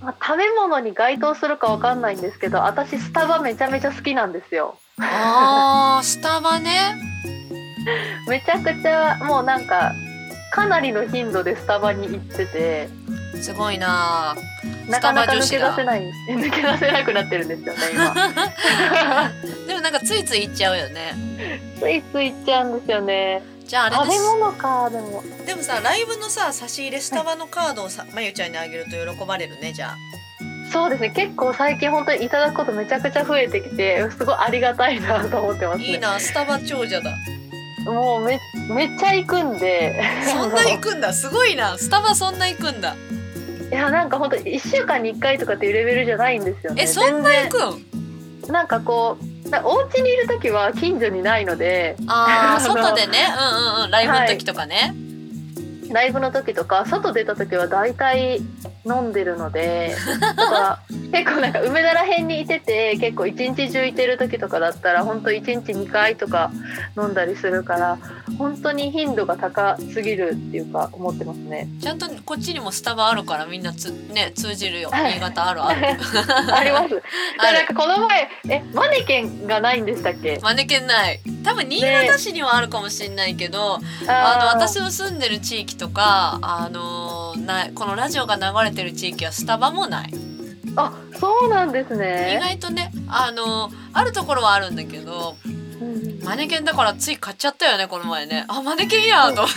[0.00, 4.78] まあ、食べ物に該当するかわかんないんですけど私スタバめちゃめちゃ好きなんですよ。
[4.98, 6.96] あー スタバね。
[8.28, 9.92] めちゃくちゃもうなんか
[10.52, 12.88] かなりの頻度でスタバに行ってて。
[13.42, 14.34] すごいな
[14.88, 16.12] なかなか抜け出せない。
[16.28, 18.14] 抜け出せなくなってるんですよね今。
[19.66, 21.14] でもなんかついつい行っちゃうよね。
[21.80, 23.42] ついつい行っちゃうんですよね。
[23.66, 25.22] じゃああれ食べ物かでも。
[25.46, 29.96] でもさライブのさ差し入れスタバのカードをさまゆちゃんにあげると喜ばれるねじゃあ。
[30.70, 31.10] そうですね。
[31.10, 35.84] 結構最近本当にいただくことめちゃくちゃ増えてきてすごいありがたいなと思ってますね。
[35.86, 37.10] いいなスタバ長者だ。
[37.86, 40.02] もうめめっちゃ行くんで。
[40.26, 41.12] そんな行くんだ。
[41.12, 41.76] すごいな。
[41.78, 42.94] スタバそんな行くんだ。
[42.94, 42.96] い
[43.74, 46.82] やなんか本当1週間に1回とかっていうレベルじゃないんですよね。
[46.82, 47.84] えそんな行くん全
[48.42, 48.52] 然。
[48.52, 51.96] なんかこうなお家にいる時は近所にないので。
[52.06, 53.18] あー あの外でね。
[53.36, 53.90] うんうんうん。
[53.90, 54.94] ライブの時とかね、
[55.90, 58.40] ライブの時とか外出た時は大体
[58.86, 60.78] 飲んでるので だから
[61.12, 66.50] 結構なんか梅田ら辺にいてて結構一日中いてる時とかだったら本当一日2回とか
[66.96, 67.98] 飲んだりするから
[68.38, 71.68] 本当に頻度が高すぎるっていうか思ってますね。
[71.80, 75.86] ちゃんとこっちにもスタバあるからみんなつね通じるよはい新潟あるある
[76.52, 76.94] あります。
[77.38, 80.38] なんかこの前えマネケンがないんでしたっけ？
[80.42, 90.14] マネケンない多分新潟市にはあるかもしれないけど、あのあー私の住んでる地域とかあのないこのラジオが流れてる地域はスタバもない。
[90.76, 92.40] あそうなんです意ね。
[92.42, 95.48] 外とねあのあるところはあるんだけどう
[95.84, 98.44] んマネケンだからつい買っちゃったよねこの前ね。
[98.48, 99.54] あマネケンやと思っ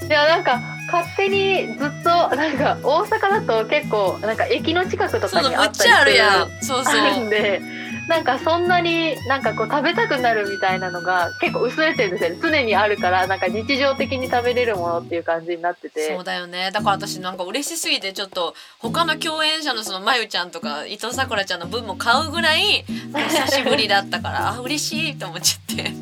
[0.00, 0.06] て。
[0.06, 0.60] いやなんか
[0.92, 6.50] 勝手にずっとなんか大阪だと結構なんか駅の近くとかにあったりするやん。
[6.62, 7.60] そうそあるうんで
[8.08, 12.38] なんかそんなになんかこう食べたくなるみたいなのが結構薄れてるんですよね。
[12.42, 16.14] 常にあるからなんか日常的に食べれるものっていう感じになってて。
[16.14, 16.70] そうだよね。
[16.72, 25.92] だから私なんか嬉しすぎてちょっと他の共演者のそのまゆちゃんとか伊藤さくらちゃんの分も買うぐらい久しぶりだったから あ嬉しいと思っちゃって。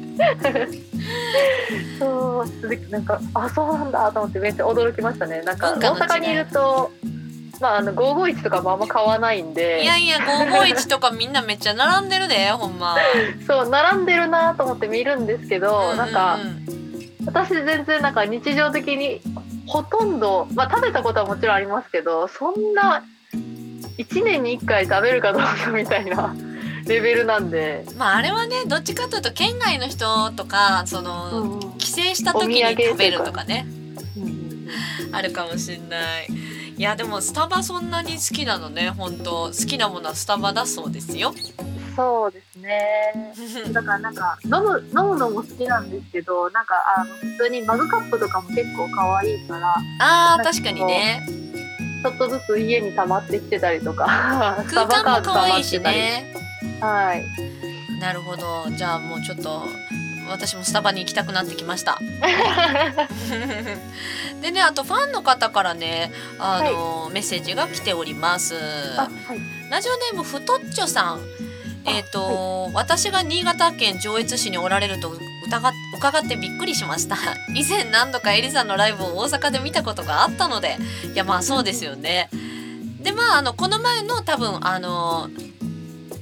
[1.98, 5.40] そうでなんかあそうなんだと思ってめっちゃ驚きましたね。
[5.42, 6.90] なんか大阪にいると
[7.62, 9.84] まああの551とかもあんま買わないんで。
[9.84, 12.96] いやいや551とかみんなめっちゃ並んでるで ほんま。
[13.46, 17.12] そう並んでるなと思って見るんですけど、なんかううん。
[17.24, 19.20] 私全然なんか日常的に
[19.68, 23.04] ほとんど、まあ、食べたことはもちろんありますけどそんな
[23.96, 26.34] 1年に1回食べるかどうかみたいな
[26.88, 33.66] レベルなんで、まああれはねどっちかというと県外の人とかその、帰省した時に食べるとかね。
[33.68, 33.82] うん
[35.12, 36.28] あるかもしんない
[36.76, 38.90] いやでもスタバそんなに好きなのね。
[38.90, 41.32] 本当好きなものはスタバだそうですよ。
[41.94, 43.34] そうですね。
[43.72, 51.22] だからなんか飲む飲むのも好きなんですけどなんかあの普通にマグカップとかも結構可愛いからあー確かにね。
[52.02, 56.34] ちょっとずつ家に溜まってきてたりとかスタ 空間も可愛いしね。
[56.80, 57.24] はい。
[58.00, 58.66] なるほど。
[58.70, 59.62] じゃあもうちょっと
[60.28, 61.98] 私もスタバに行きたくなってきました。
[64.40, 68.56] でねあとファンの方からねあの、メッセージが来ております。
[68.96, 69.40] あはい。
[69.70, 71.20] ラジオネームふとっちょさん。
[71.84, 75.10] えっ、と、私が新潟県上越市におられると
[75.46, 77.16] 疑っ伺ってびっくりしました。
[77.54, 80.78] 以前何度かエリさんのライブを大阪で見たことがあったので。
[81.12, 82.28] いやまあそうですよね。
[83.00, 85.28] でまああのこの前の多分あの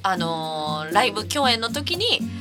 [0.02, 2.39] あのライブ共演の時に、はい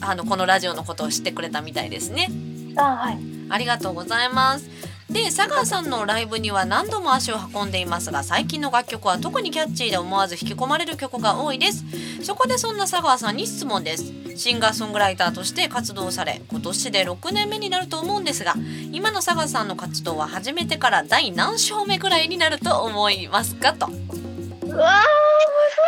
[0.00, 2.28] あのこのラジオのことを知ってくれたみたいですね。
[2.76, 3.18] あはい。
[3.50, 4.68] ありがとうございます。
[5.10, 11.84] で佐川さんのライブには何度も足を運んでいますが最近の楽曲は特にキャッチーで思わず引き込まれる曲が多いです。
[12.22, 14.12] そこでそんな佐川さんに質問です。
[14.36, 18.54] シンガーソングライターとして活動され今年で6年目になると思うんですが
[18.92, 23.86] 今の佐川さんの活動は始めてから第何章目ぐらいになると思いますかと。
[23.86, 23.92] こ
[24.64, 25.18] うわー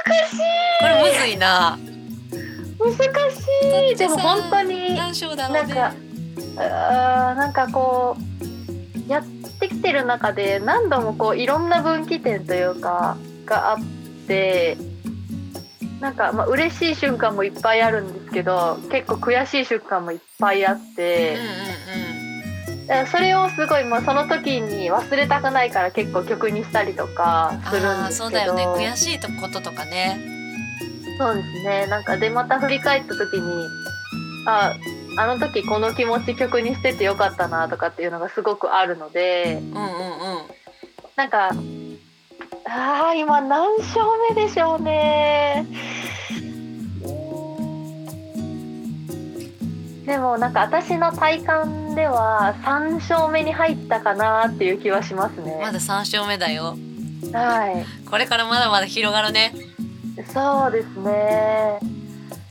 [0.07, 0.41] 難しい。
[0.83, 1.79] れむずいな
[2.81, 2.93] 難
[3.31, 3.97] しい。
[3.97, 5.75] でも本当に何章だろうんね。
[5.75, 5.95] なか
[6.57, 9.25] あーなんかこうやっ
[9.59, 13.79] てきてる中で何度もこういろんな分岐点というかがあっ
[14.27, 14.77] て
[16.01, 21.37] なんかまあ嬉しい瞬間もいっぱいあるんですけど結構悔しい瞬間もいっぱいあって
[23.11, 28.31] それをすごいまあその時に忘れたくないから結構曲にしたりとかするんああですけど。
[28.31, 28.67] そうだよね。
[28.67, 30.40] 悔しいこととかね
[31.21, 31.87] そうですね。
[31.87, 33.67] なんかでまた振り返った時に
[34.47, 34.75] あ
[35.19, 39.87] あの時この気持ち曲にしててよかったなとかっていうのがすごくあるのでうんうんうん
[41.17, 41.51] なんか
[42.65, 44.01] あー今何章
[44.31, 45.67] 目でしょうね。
[50.07, 55.59] でもなんか私の体感では3章目に入ったかなっていう気はしますね。
[55.61, 56.79] まだ3章目だよ。
[57.33, 58.09] はい。
[58.09, 59.53] これからまだまだ広がるね
[60.27, 61.79] そうですね。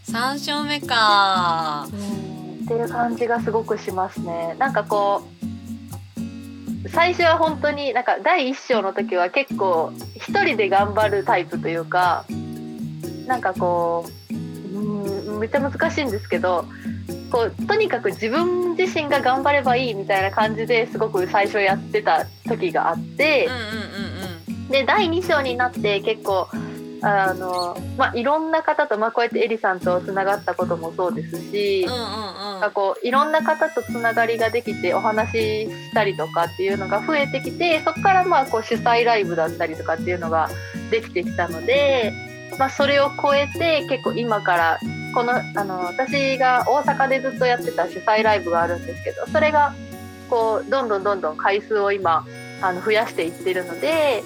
[0.08, 1.88] 3勝目か。
[1.92, 2.66] うん。
[2.66, 4.56] っていう感じがすごくしますね。
[4.60, 5.24] なんかこ
[6.86, 12.26] う最初は本当になんか第一章の時は結構一人で頑張るタイプというか
[13.28, 14.34] なんかこう
[14.78, 16.66] うんめっちゃ難しいんですけど
[17.32, 26.48] こうとにかく自分自身が頑張ればいいみたいな感じですごく最初やってた時があってうんうんうんで第2章になって結構
[27.02, 32.72] あの、まあ、いろんな方と、まあ、こうやってエリさんとつながったこともそうですし、うんうんうん。
[32.74, 40.50] こういろんな方とつながりができてお話ししたりとかっていうのが増えてきてそこからまあこう主催ライブだったりとかっていうのが
[40.92, 42.14] できてきたので、
[42.58, 44.80] まあ、それを超えて結構今から
[45.14, 49.74] このあの私が大阪でずっとやってた主催ライブがあるんですけどそれが
[50.30, 52.26] こうどんどんどんどん回数を今
[52.62, 54.24] あの増やしていってるので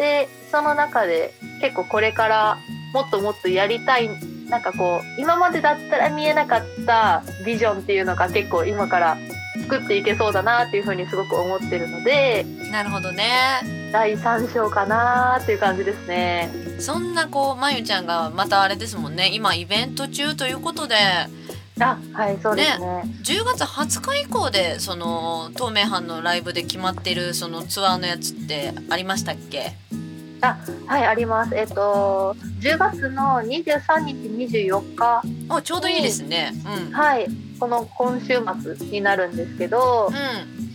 [0.00, 2.58] でその中で結構これから
[2.94, 4.08] もっともっとやりたい
[4.48, 9.18] なんかこう今までだったら見えなかったビジョンっていうのが結構今から
[9.60, 13.60] 作っていけそうだなっていうふうにすごく思ってるのでなるほどね
[13.92, 16.48] 第3章かなっていう感じですね。
[16.78, 20.96] そんなこうまゆちゃんがまたあれですもんね今イベント中ということで
[21.80, 23.02] あはいそうですね。
[23.24, 29.72] 10月20日以降でその透明版のライブで決まってるそのツアーのやつってありましたっけ？
[30.86, 31.54] はいあります。
[31.54, 34.14] えっと10月の23日
[34.58, 36.52] 24日あちょうどいいですね。
[36.88, 36.92] うん。
[36.92, 37.26] はい
[37.58, 40.10] この今週末になるんですけど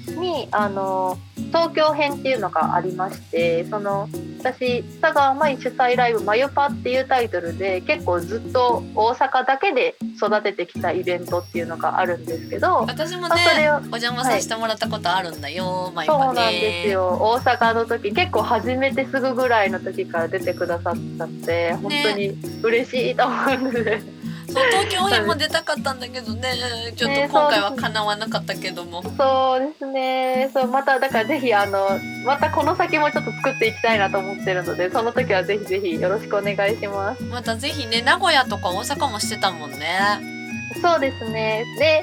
[0.07, 0.21] うん。
[0.21, 1.17] にあの
[1.55, 13.35] 東京編っていうのがありましてその私佐川舞主催ライブ「まゆパ」っていうタイトルで結構ずっと大阪だけで育ててきたイベントっていうのがあるんですけど私もね
[13.69, 17.07] お邪魔させてもらったことあるんだよ、まゆそうなんですよ。
[17.21, 24.01] 大阪の時結構始めてすぐぐらいの時から出てくださったんで本当に嬉しいと思うので、
[24.55, 26.53] そう東京編も出たかったんだけどね。
[26.95, 30.49] ちょっとね今回はそうです叶わなかったけども、そうですね。
[30.53, 31.89] そうまただからぜひあの
[32.25, 37.23] またこの先もちょっと作っていきたいなと思ってるのでその時はぜひぜひよろしくお願いします。
[37.23, 39.77] またぜひね名古屋とか大阪もしてたもんね。
[40.81, 41.65] そうですね。
[41.77, 42.01] で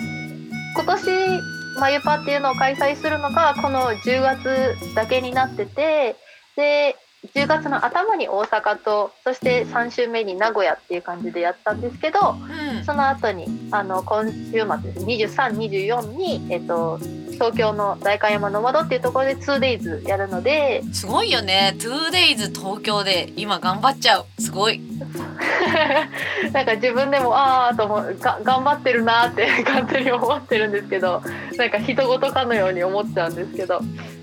[0.75, 1.41] 今年
[1.79, 6.17] まゆパっていうのを開催するのがこの10月だけになってて
[6.57, 6.97] で
[7.35, 12.85] 10月の頭に大阪とそして3週目に名古屋っていう感じでやったんですけどうん。
[12.85, 15.31] その後にあの今週末です。
[15.31, 16.99] 2324に、えっと、
[17.33, 21.75] 東京の代官山の窓っていうところで 2days やるのですごいよね。
[21.79, 24.27] 2days 東京で今頑張っちゃう。
[24.41, 24.81] すごい。
[26.53, 28.17] なんか自分でもああと思う。
[28.19, 31.23] が頑張ってるなって 勝手に思ってるんですけど
[31.57, 33.81] なんか人事かのように思っちゃうんですけど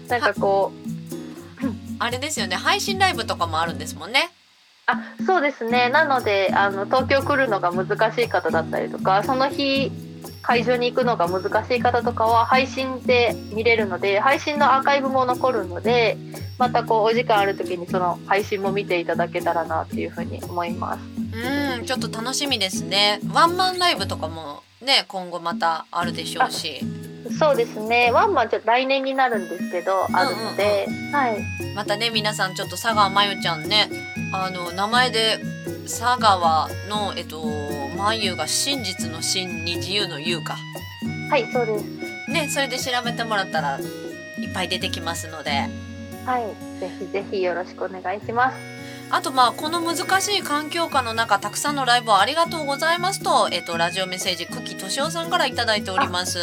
[0.10, 0.78] なんかこう
[2.00, 2.56] あれですよね。
[2.56, 4.30] 配信ライブとかもあるんですもんね。
[4.88, 5.89] あそうですね。
[5.89, 9.91] なのであの東京来るのが難しい方だったりとかその日
[10.41, 16.18] 会場に行くのが難しい方とかは配信で見れるので配信のアーカイブも残るので
[16.58, 21.02] またこうお時間ある時にその配信も見ていただけたらなっていうふうに思います。
[21.78, 23.20] うんちょっと楽しみですね。
[23.32, 26.82] ワンマンライブとかもね今後またあるでしょうし
[27.38, 28.11] そうですね。
[28.11, 31.43] ワンマンちょっと来年になるんですけどあるので、はい。
[31.76, 33.89] またね皆さんちょっと佐川真由ちゃんね
[34.34, 35.39] あの名前で
[35.84, 37.43] 佐川のえっと
[37.97, 40.57] 真由が真実の真に自由の由か。
[41.30, 41.86] はいそうです。
[42.32, 45.51] ねそれで調べてもらったらいっぱい出てきますので。
[46.26, 46.80] はい。
[46.80, 48.80] ぜひぜひよろしくお願いします。
[49.11, 56.38] あとまあこの難しい環境下の中たくさんのライブをありがとうございますと、えっと、ラジオメッセージ久喜敏夫さんからいただいております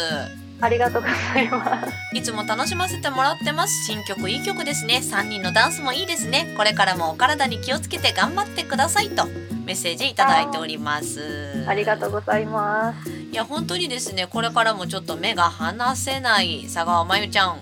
[0.59, 1.93] ありがとうございます。
[2.13, 3.85] いつも楽しませてもらってます。
[3.85, 5.01] 新曲いい曲ですね。
[5.03, 6.53] 3人のダンスもいいですね。
[6.57, 9.25] これからもお体に気をつけて頑張ってくださいと
[9.65, 11.65] メッセージいただいております。
[11.67, 13.09] ありがとうございます。
[13.09, 17.59] いや本当にですねこれからもちょっと目が離せない佐川真由ちゃん。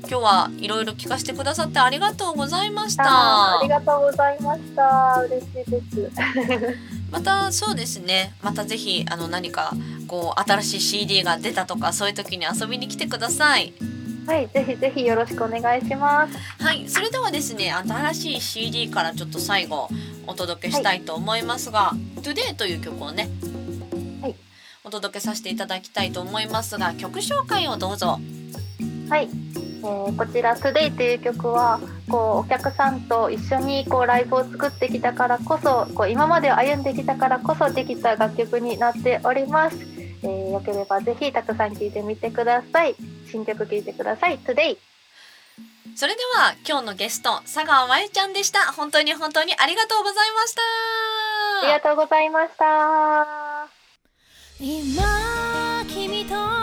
[0.00, 3.04] 今日はいろいろ聞かせてくださってありがとうございました。
[3.04, 5.22] ありがとうございました。
[5.26, 8.34] 嬉しいですまたそうですね。
[8.42, 9.72] またぜひあの何か
[10.06, 13.72] こう新しい CD が出たとかそういう時に遊びに来てください。
[14.26, 16.62] はいぜひぜひよろしくお願いします。
[16.62, 19.88] はいそれではですね新しい CD からちょっと最後
[20.26, 23.30] お届けしたいと思いますが「Today」という曲をね、
[24.20, 24.34] はい。
[24.84, 28.20] お届けさせていただきたいと思いますが曲紹介をどうぞ。
[29.08, 29.28] はい、
[29.78, 31.78] えーこちら「Today」という曲は
[32.10, 39.76] こうお客さんと一緒にこうライブを作ってきたからこそこう今まで歩んできたからこそできた楽曲になっております、
[40.22, 42.96] えーよければぜひたくさん聴いてみてください。
[43.30, 44.78] 新曲聴いてください「Today」
[45.94, 48.72] それでは今日のゲスト佐川まゆちゃんでした。
[48.72, 50.62] 本当に本当にありがとうございました。
[51.62, 53.68] ありがとうございました。
[54.60, 56.57] 今君と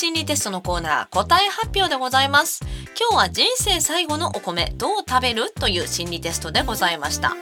[0.00, 2.60] 心理テストのコーナー答え発表でございます。
[2.96, 5.50] 今日は人生最後のお米どう食べる？
[5.50, 7.34] という心理テストでございました。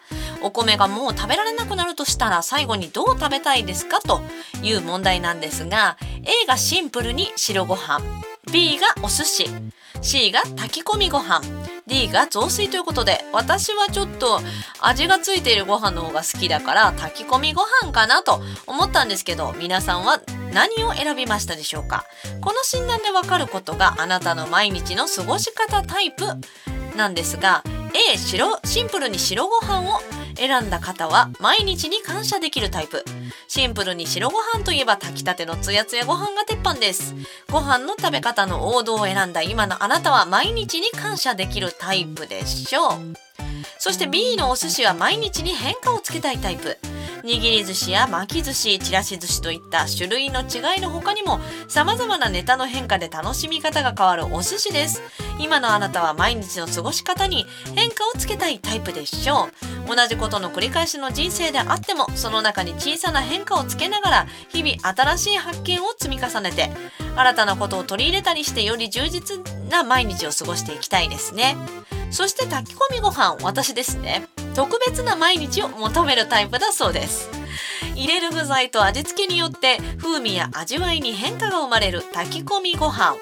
[0.42, 4.20] お米がもう食べられなくなるとしたら最後にどう食べたいですかと
[4.62, 8.00] いう問題なんですが A がシンプルに白ご飯。
[8.52, 9.48] B がお寿司。
[10.02, 11.40] C が炊き込みご飯。
[11.86, 14.40] D が雑炊ということで私はちょっと
[14.80, 20.20] 味がついているご飯の方が好きだから炊き込みご飯かなと思ったんですけど皆さんは
[20.52, 22.04] 何を選びましたでしょうか？
[22.40, 26.24] この診断でわかることがあなたの毎日の過ごし方タイプ
[26.96, 27.62] なんですが
[28.12, 30.00] A 白シンプルに白ご飯を
[30.36, 33.04] 選んだ方は毎日に感謝できるタイプ。
[33.48, 37.14] シンプルに白ご飯といえば炊きたてのつやつやご飯が鉄板です。
[37.50, 42.92] ご飯の食べ方の王道を選んだ今のあなたは毎日に感謝できるタイプでしょう。
[43.78, 46.78] そして B のお寿司は毎日に変化をつけたいタイプ。
[47.26, 55.02] 握り寿司や巻き寿司ちらし寿司といった種類の違いの他にも様々なネタの変化で楽しみ方が変わるお寿司です。
[55.40, 59.48] 今のあなたは毎日の過ごし方に変化をつけたいタイプでしょ
[59.88, 59.96] う。
[59.96, 66.70] 同じことの繰り返しの人生であってもその中に小さな変化をつけながら日々新しい発見を積み重ねて
[67.16, 71.56] 新たなことを取り入れたりしてより充実な毎日を過ごしていきたいですね。
[72.12, 74.28] そして炊き込みご飯私ですね。
[74.56, 77.28] 特別な毎日を求めるタイプだそうです。
[77.94, 83.16] 入れる具材と味付けによって風味や味わいに変化が生まれる炊き込みご飯。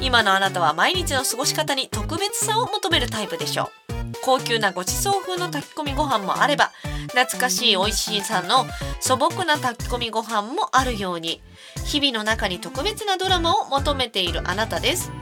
[0.00, 3.92] 今のあなたは毎日の過ごし方に特別さを求めるタイプでしょう。
[4.22, 6.72] 高級なごちそう風の炊き込みご飯もあれば
[7.08, 8.64] 懐かしい美味しいさんの
[9.00, 11.42] 素朴な炊き込みご飯もあるように。
[11.84, 15.12] 日々の中に特別なドラマを求めているあなたです。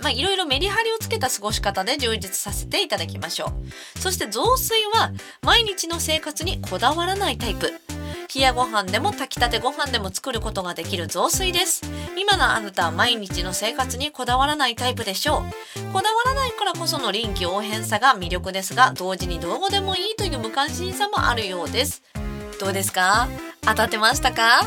[0.00, 3.98] まあ、いろいろメリハリをつけた過ごし方で充実させていただきましょう。
[4.00, 7.72] そして雑炊は毎日の生活にこだわらないタイプ。
[8.34, 11.82] 冷やご飯でも炊きたてご飯でも作ることができる雑炊です。
[12.16, 15.92] 今のあなたは毎日の生活にこだわらないタイプでしょう。
[15.92, 22.02] こだわらないからこその臨機応変さが魅力ですが同時にどうでもいいという無関心さもあるようです。
[22.60, 23.28] どうですか？
[23.62, 24.60] 当たってましたか？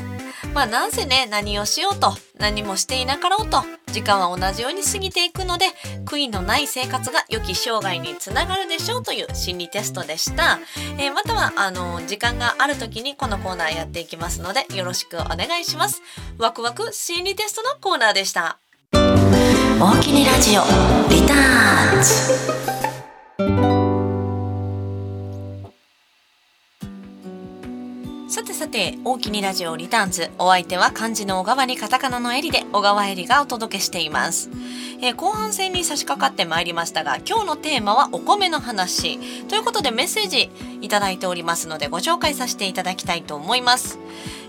[0.53, 5.65] まあなんせね何をしようと何もしていなかろうと時間は同じように過ぎていくので
[6.05, 10.59] 悔いのない生活が良き生涯につながるでしょうという心理テストでした、
[10.97, 16.01] えーまたはあの時間がある時にこのコーナーやっていきますのでよろしくお願いします。
[16.37, 18.57] ワクワク心理テストのコーナーでした。
[18.93, 20.61] 大きにラジオ
[21.09, 23.80] リターンズ。
[28.71, 30.31] て、大きにラジオリターンズ。
[30.39, 34.49] お相手は漢字の小川にカタカナのエリで小川エリがお届けしています。
[35.01, 39.19] えー後半戦に差し掛かってまいりましたが、今日のテーマはお米の話。
[39.49, 40.49] ということでメッセージ
[40.79, 43.99] いただいておりますのでご紹介させていただきたいと思います。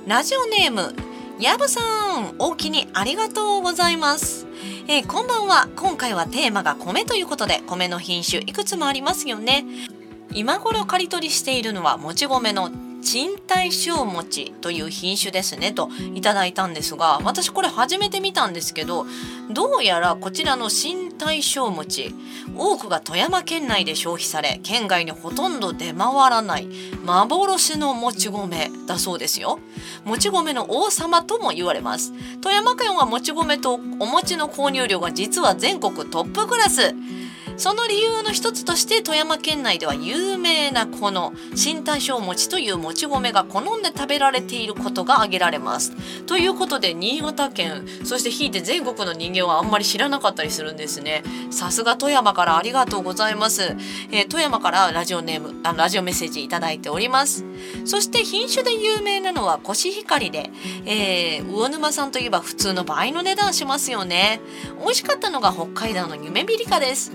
[0.07, 0.95] ラジオネーム、
[1.41, 1.81] やぶさ
[2.20, 4.47] ん、大きにありがとうございます。
[4.87, 5.68] えーこんばんは。
[5.75, 9.64] 今回はテーマが米ということで、米の品種いくつもありますよね。
[10.35, 12.70] 今頃刈り取りしているのはもち米の
[13.03, 19.07] 賃貸小餅という品種ですねといただいたんですが私これ初めて見たんですけど
[19.50, 22.14] どうやらこちらの賃貸小餅
[22.57, 26.68] 多くが富山県内で消費され県外にほとんど出回らない
[27.05, 29.59] 幻のもち米だそうですよ。
[30.05, 32.12] もち米の王様とも言われます。
[32.40, 36.94] 富山県はもち米とお餅の購入量が実は全国トップクラス。
[37.62, 45.92] その理由の一つとして富山県内では有名なこの新大正餅というもち米が好んで食べられていることが挙げられます。
[46.26, 51.22] ということで新潟県そしてひいて全国の人間はあんまり知らなかったりするんですね。
[51.52, 53.76] さすが富山からありがとうございます。
[54.10, 57.44] えー富山からラジオネームあラジオメッセージいただいております。
[57.84, 60.50] そして品種で有名なのはコシヒカリで、
[60.84, 64.40] えー魚沼さんといえば普通の倍の値段しますよね。
[64.80, 67.12] 美味しかったのが北海道の夢ビリカです。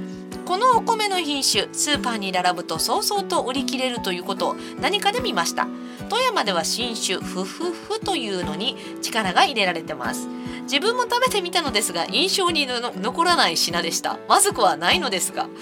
[0.47, 5.67] このお米の品種スーパーに並ぶと早々と売り切れるということを何かで見ました。
[6.09, 10.29] 富山では新種フフフというのに力が入れられてます。
[10.63, 14.19] 自分も食べてみたのですが印象にの残らない品でした。
[14.29, 15.49] まずくはないのですが。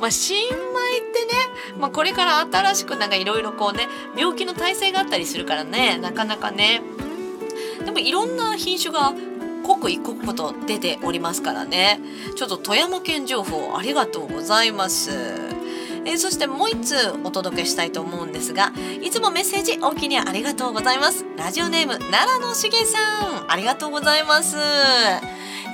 [0.00, 0.58] まあ新米っ
[1.12, 1.32] てね、
[1.78, 6.82] まあ、これから新しくなんかいろいろこうね病気の耐性があったりするからねなかなかね。
[7.84, 9.14] でもいろんな品種が
[9.62, 12.00] 刻一刻と出ておりますからね。
[12.36, 15.10] ちょっと富山県情報ありがとうございます。
[16.04, 21.24] えーそしてもう一通お届けしたいと思うんですがいつもメッセージお気にありがとうございます。
[21.36, 22.98] ラジオネーム奈良のしげさ
[23.44, 24.56] んありがとうございます、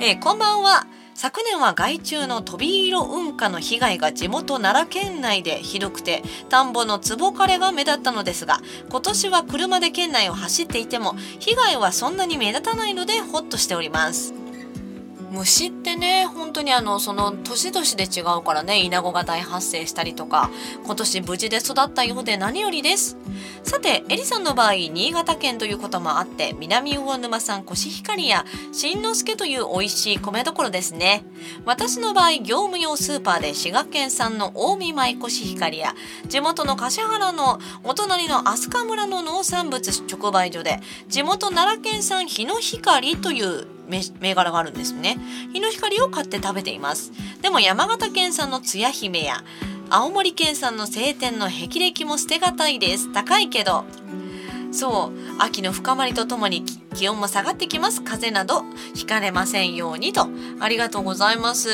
[0.01, 0.98] えーこんばんは。
[1.21, 14.38] 昨年は害虫の飛び色雲下の被害が地元奈良県内でひどくて田んぼの壺枯れが目立ったのですが今年は車で県内を走っていても被害はそんなに目立たないのでホッとしております。
[15.31, 20.49] 虫ってね本当にあのその年々で違うからねイナゴが大発生したりとか
[20.85, 23.17] 今年無事で育ったようで何よりです。
[23.63, 31.23] さてエリさんの場合新潟県ということもあって南魚沼産コシヒカリや新之助という美味しい米どころですね。
[31.65, 35.93] 私の場合業務用スーパーで滋賀県産の近江米コシヒカリや
[36.27, 45.17] 地元の橿原のお隣の飛鳥村の農産物直売所で地元奈良県産日の光という銘銘柄があるんですね。
[45.51, 47.11] 日の光を買って食べています。
[47.41, 49.43] でも山形県産のつや姫や
[49.89, 53.11] 青森県産の晴天の霹靂も捨てがたいです。
[53.11, 53.85] 高いけど。
[54.71, 56.63] そう秋の深まりとともに
[56.93, 58.01] 気温も下がってきます。
[58.01, 58.63] 風邪など
[58.93, 60.27] ひかれませんようにと。
[60.59, 61.69] ありがとうございます。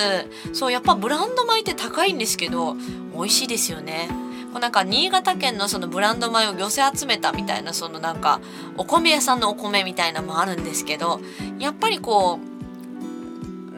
[0.54, 2.76] そうやっぱブランド米って高いんですけど
[3.14, 4.10] 美味しいですよね。
[4.58, 8.40] うなんか新潟県のそのブランド米を寄せ集めたみたいなそのなんか
[8.78, 11.20] お米屋さんのお米みたいなのもあるんですけど
[11.60, 12.56] やっぱりこう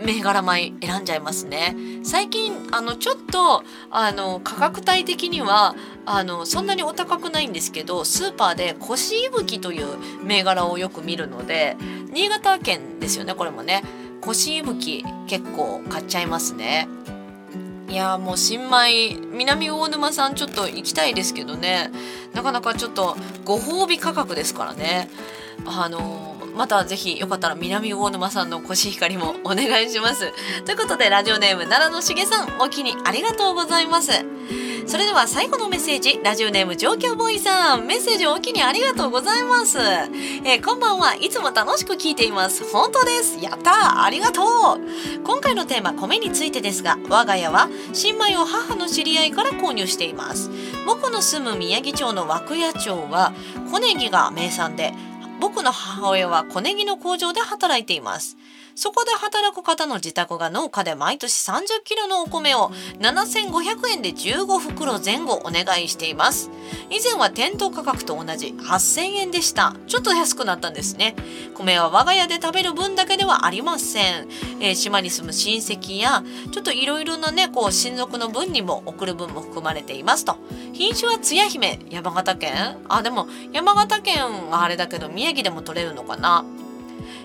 [0.05, 1.75] 銘柄米選んじゃいますね。
[2.03, 5.75] 最近あのちょっとあの価格帯的には
[6.05, 11.75] あのそんなにお高くないんですけどスーパーでコシイブキという銘柄をよく見るので
[12.13, 13.84] 新潟県ですよねこれもね。
[14.21, 16.88] コシイブキ結構買っちゃいますね。
[17.89, 21.89] いやもう新米南大沼さんちょっと行きたいですけどね。
[22.33, 23.15] なかなかちょっと
[23.45, 25.09] ご褒美価格ですからね。
[25.65, 26.26] あの
[26.57, 30.33] またぜひよかったら南魚沼さんのコシヒカリもお願いします。
[30.65, 34.11] ということでラジオネーム奈良のしげさんお気にありがとうございます。
[34.87, 37.85] それでは最後のメッセージラジオネーム上京ボーイさん。
[37.85, 42.63] メッセージお気にありがとうございます、えーこんばんはいつも楽しく聞いています。
[42.71, 43.37] 本当です。
[43.39, 44.03] やったー。
[44.03, 44.45] ありがとう。
[45.23, 50.49] 今回のテーマ米についてですが我が家は新米を母の知り合いから購入しています。
[50.85, 53.33] 僕の住む宮城町の涌谷町は
[53.71, 54.93] 小ネギが名産で
[55.39, 58.38] 僕の母親は小ネギの工場で働いています。
[58.78, 62.69] そこで働く方の自宅が農家で毎年30キロのお米を
[62.99, 66.51] 7500円で15袋前後お願いしています。
[66.91, 69.75] 以前は店頭価格と同じ8000円でした。
[69.88, 71.15] ちょっと安くなったんですね。
[71.55, 74.28] 米は我が家で食べる分だけではありません、
[74.59, 80.38] えー、島に住む親戚やちょっといろいろなねこう親族の分にも送る分も含まれていますと。
[80.73, 81.80] 品種はつや姫。
[81.89, 82.78] 山形県？
[82.89, 86.45] あでも山形県はあれだけど宮城でも取れるのかな。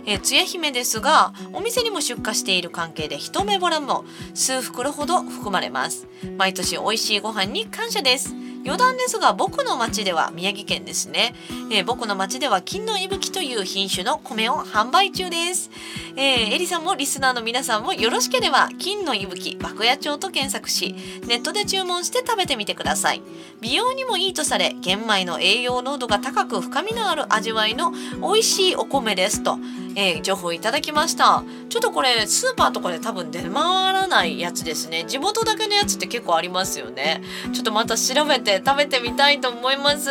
[0.07, 6.07] えー、つや姫ですがお店にも出荷している関係で一目ぼれも数袋ほど含まれます。
[6.37, 8.35] 毎年美味しいご飯に感謝です。
[8.65, 11.35] 余談ですが僕の町では宮城県ですね、
[11.71, 15.71] えー、僕の町では金の息吹という品種の米を販売中です、
[16.17, 20.95] えー、エリさんもリスナーの皆さんもよろしければ金の息吹爆谷町と検索し
[21.27, 23.23] ネットで注文して食べてみてください。
[23.61, 29.59] 美容にもいいとされ玄米の栄養濃度が高く深みのある味わいの美味しいお米ですと
[29.95, 31.45] えー、情報いただきました。
[31.69, 35.05] ちょっとこれスーパーとかで多分出回らないやつですね。
[35.07, 37.23] 地元だけのやつって結構ありますよね。
[37.53, 40.11] ちょっとまた調べて食べてみたいと思います。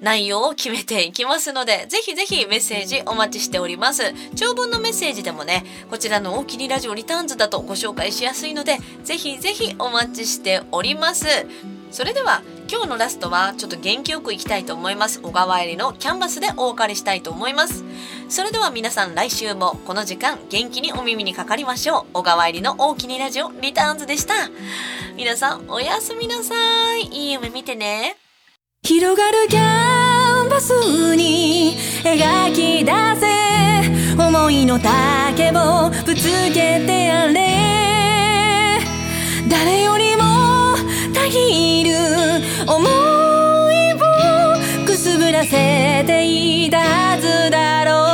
[0.00, 4.14] 内容を決めていきますので、ぜひぜひメッセージお待ちしております。
[4.34, 11.26] 長文のメッセージでもね、こちらの大きにラジオリターンズだとご紹介しやすいので、ぜひぜひお待ちしております。
[11.90, 15.20] それでは今日のラストはちょっと元気よくいきたいと思います。
[15.20, 17.84] 小川入りのキャンバスでお別れしたいと思います。
[18.28, 22.06] それでは皆さん来週もこの時間元気にお耳にかかりましょう。
[22.12, 24.34] 小川入りの大きにラジオリターンズでした。
[25.16, 26.54] 皆さんおやすみなさ
[26.96, 27.02] い。
[27.02, 28.25] いい夢見てね。
[28.86, 30.70] 広がるキャンバス
[31.16, 33.26] に描き出せ
[34.16, 36.22] 思いの丈をぶつ
[36.54, 38.78] けてやれ。
[39.48, 40.76] 誰よりも
[41.12, 41.96] たぎる
[42.68, 42.88] 思
[43.72, 43.96] いを
[44.86, 48.05] くすぶらせていたはずだろう。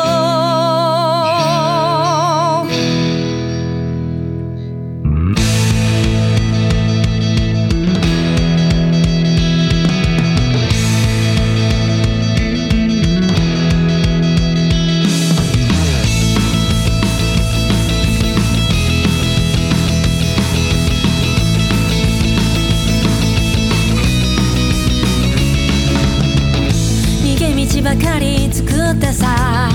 [29.12, 29.68] さ。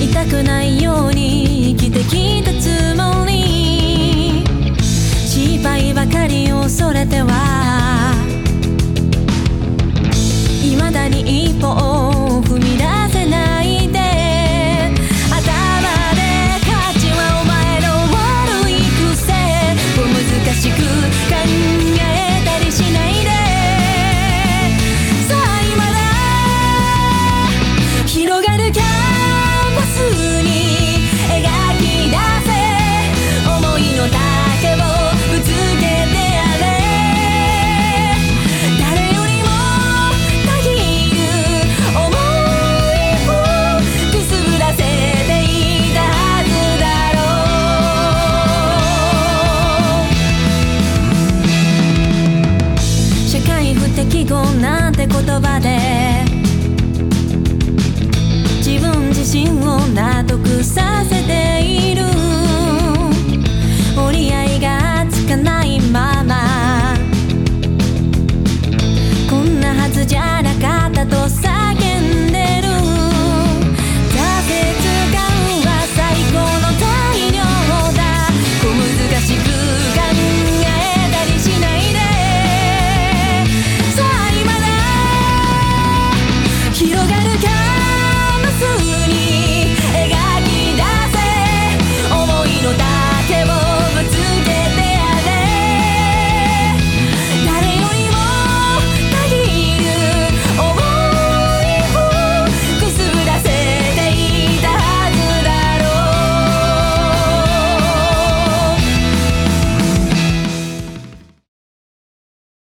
[0.00, 4.44] 痛くないように生きてきたつもり。
[4.80, 8.14] 失敗ばかり恐れては。
[10.62, 12.13] 未だに一歩